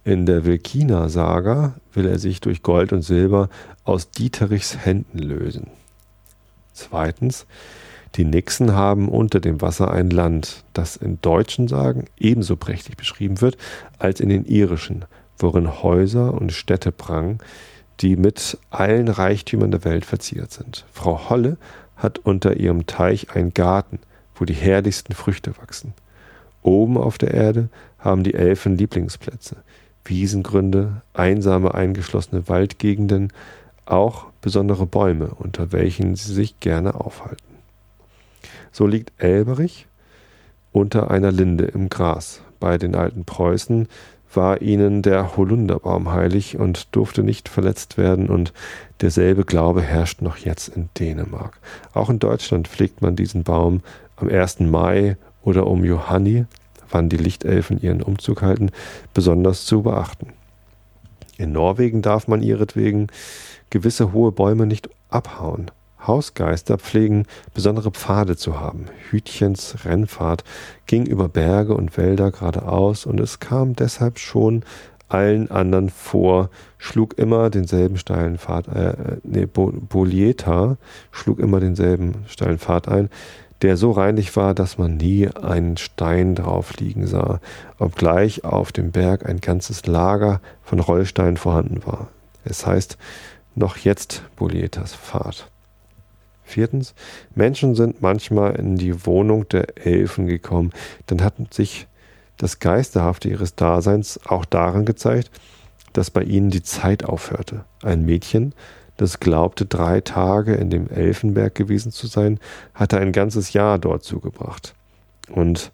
[0.05, 3.49] In der Wilkina-Saga will er sich durch Gold und Silber
[3.85, 5.69] aus Dieterichs Händen lösen.
[6.75, 7.47] Zweitens,
[8.17, 13.41] die Nixen haben unter dem Wasser ein Land, das in deutschen Sagen ebenso prächtig beschrieben
[13.41, 13.57] wird
[13.99, 15.05] als in den irischen,
[15.39, 17.39] worin Häuser und Städte prangen,
[18.01, 20.87] die mit allen Reichtümern der Welt verziert sind.
[20.93, 21.59] Frau Holle
[21.97, 23.99] hat unter ihrem Teich einen Garten,
[24.35, 25.95] wo die herrlichsten Früchte wachsen.
[26.63, 29.57] Oben auf der Erde haben die Elfen Lieblingsplätze,
[30.05, 33.33] Wiesengründe, einsame eingeschlossene Waldgegenden,
[33.87, 37.46] auch besondere Bäume, unter welchen sie sich gerne aufhalten.
[38.73, 39.87] So liegt Elberich
[40.73, 42.43] unter einer Linde im Gras.
[42.61, 43.89] Bei den alten Preußen
[44.35, 48.53] war ihnen der Holunderbaum heilig und durfte nicht verletzt werden, und
[49.01, 51.59] derselbe Glaube herrscht noch jetzt in Dänemark.
[51.95, 53.81] Auch in Deutschland pflegt man diesen Baum
[54.17, 54.61] am 1.
[54.61, 56.45] Mai oder um Johanni,
[56.91, 58.71] wann die Lichtelfen ihren Umzug halten,
[59.15, 60.29] besonders zu beachten.
[61.39, 63.09] In Norwegen darf man ihretwegen
[63.71, 65.71] gewisse hohe Bäume nicht abhauen.
[66.07, 68.87] Hausgeister pflegen besondere Pfade zu haben.
[69.11, 70.45] Hütchens Rennfahrt
[70.87, 74.65] ging über Berge und Wälder geradeaus und es kam deshalb schon
[75.09, 80.79] allen anderen vor, schlug immer denselben steilen Pfad, äh, nee, Bolieta
[81.13, 83.09] schlug immer denselben steilen Pfad ein,
[83.63, 87.41] der so reinlich war, dass man nie einen Stein drauf liegen sah,
[87.79, 92.09] obgleich auf dem Berg ein ganzes Lager von Rollsteinen vorhanden war.
[92.45, 92.99] Es heißt
[93.55, 95.51] noch jetzt Bolietas Pfad.
[96.47, 96.95] Viertens,
[97.35, 100.71] Menschen sind manchmal in die Wohnung der Elfen gekommen.
[101.07, 101.89] Dann hat sich
[102.37, 105.31] das Geisterhafte ihres Daseins auch darin gezeigt,
[105.93, 107.65] dass bei ihnen die Zeit aufhörte.
[107.83, 108.55] Ein Mädchen,
[108.97, 112.39] das glaubte, drei Tage in dem Elfenberg gewesen zu sein,
[112.75, 114.75] hatte ein ganzes Jahr dort zugebracht.
[115.29, 115.73] Und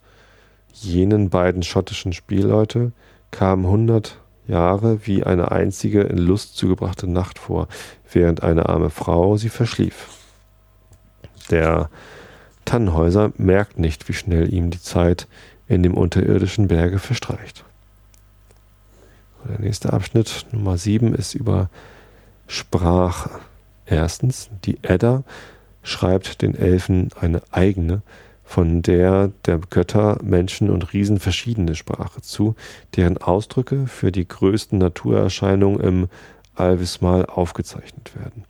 [0.72, 2.92] jenen beiden schottischen Spielleute
[3.30, 7.68] kamen hundert Jahre wie eine einzige in Lust zugebrachte Nacht vor,
[8.10, 10.21] während eine arme Frau sie verschlief.
[11.50, 11.90] Der
[12.64, 15.26] Tannenhäuser merkt nicht, wie schnell ihm die Zeit
[15.68, 17.64] in dem unterirdischen Berge verstreicht.
[19.48, 21.68] Der nächste Abschnitt, Nummer 7, ist über
[22.46, 23.30] Sprache.
[23.86, 25.24] Erstens, die Edda
[25.82, 28.02] schreibt den Elfen eine eigene,
[28.44, 32.54] von der der Götter, Menschen und Riesen verschiedene Sprache zu,
[32.96, 36.08] deren Ausdrücke für die größten Naturerscheinungen im
[36.54, 38.44] Alvismal aufgezeichnet werden.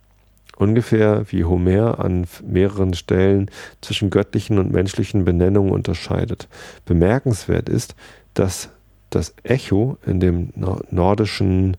[0.55, 3.49] Ungefähr wie Homer an mehreren Stellen
[3.81, 6.47] zwischen göttlichen und menschlichen Benennungen unterscheidet.
[6.85, 7.95] Bemerkenswert ist,
[8.33, 8.69] dass
[9.09, 11.77] das Echo in dem nordischen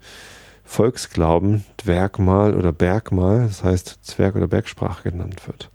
[0.65, 5.71] Volksglauben Dwergmal oder Bergmal, das heißt Zwerg- oder Bergsprache genannt wird.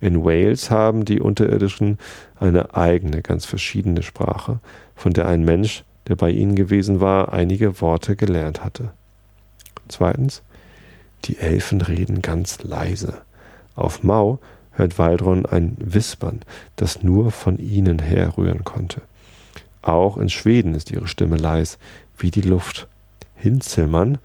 [0.00, 1.98] In Wales haben die Unterirdischen
[2.38, 4.58] eine eigene, ganz verschiedene Sprache,
[4.94, 8.90] von der ein Mensch, der bei ihnen gewesen war, einige Worte gelernt hatte.
[9.88, 10.42] Zweitens,
[11.24, 13.22] die Elfen reden ganz leise.
[13.74, 14.38] Auf Mau
[14.72, 16.40] hört Waldron ein Wispern,
[16.76, 19.02] das nur von ihnen herrühren konnte.
[19.82, 21.78] Auch in Schweden ist ihre Stimme leis,
[22.18, 22.88] wie die Luft.
[23.36, 24.18] Hinzelmann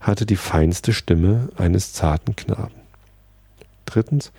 [0.00, 2.74] hatte die feinste Stimme eines zarten Knaben.
[3.86, 4.32] Drittens,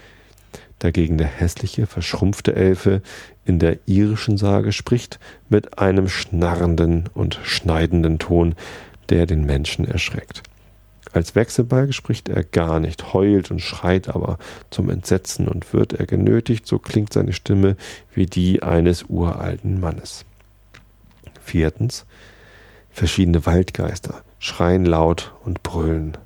[0.78, 3.02] dagegen der hässliche, verschrumpfte Elfe
[3.46, 8.56] in der irischen Sage spricht mit einem schnarrenden und schneidenden Ton,
[9.10, 10.44] der den Menschen erschreckt.
[11.12, 14.38] Als Wechselbalg spricht er gar nicht, heult und schreit aber
[14.70, 17.78] zum Entsetzen und wird er genötigt, so klingt seine Stimme
[18.14, 20.26] wie die eines uralten Mannes.
[21.42, 22.06] Viertens,
[22.92, 26.18] verschiedene Waldgeister schreien laut und brüllen.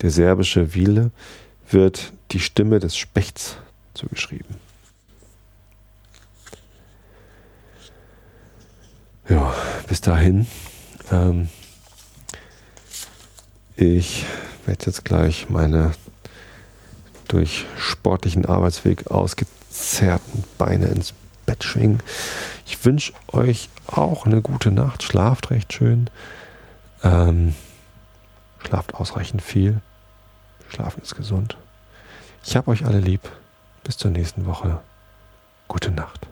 [0.00, 1.10] Der serbische Wille
[1.68, 3.56] wird die Stimme des Spechts
[3.94, 4.56] zugeschrieben.
[9.28, 9.54] Ja,
[9.88, 10.46] bis dahin.
[11.12, 11.48] Ähm,
[13.80, 14.26] ich
[14.66, 15.92] werde jetzt gleich meine
[17.28, 21.14] durch sportlichen Arbeitsweg ausgezerrten Beine ins
[21.46, 22.02] Bett schwingen.
[22.66, 25.02] Ich wünsche euch auch eine gute Nacht.
[25.02, 26.10] Schlaft recht schön.
[27.02, 27.54] Ähm,
[28.58, 29.80] schlaft ausreichend viel.
[30.68, 31.56] Schlafen ist gesund.
[32.44, 33.22] Ich habe euch alle lieb.
[33.82, 34.80] Bis zur nächsten Woche.
[35.68, 36.26] Gute Nacht.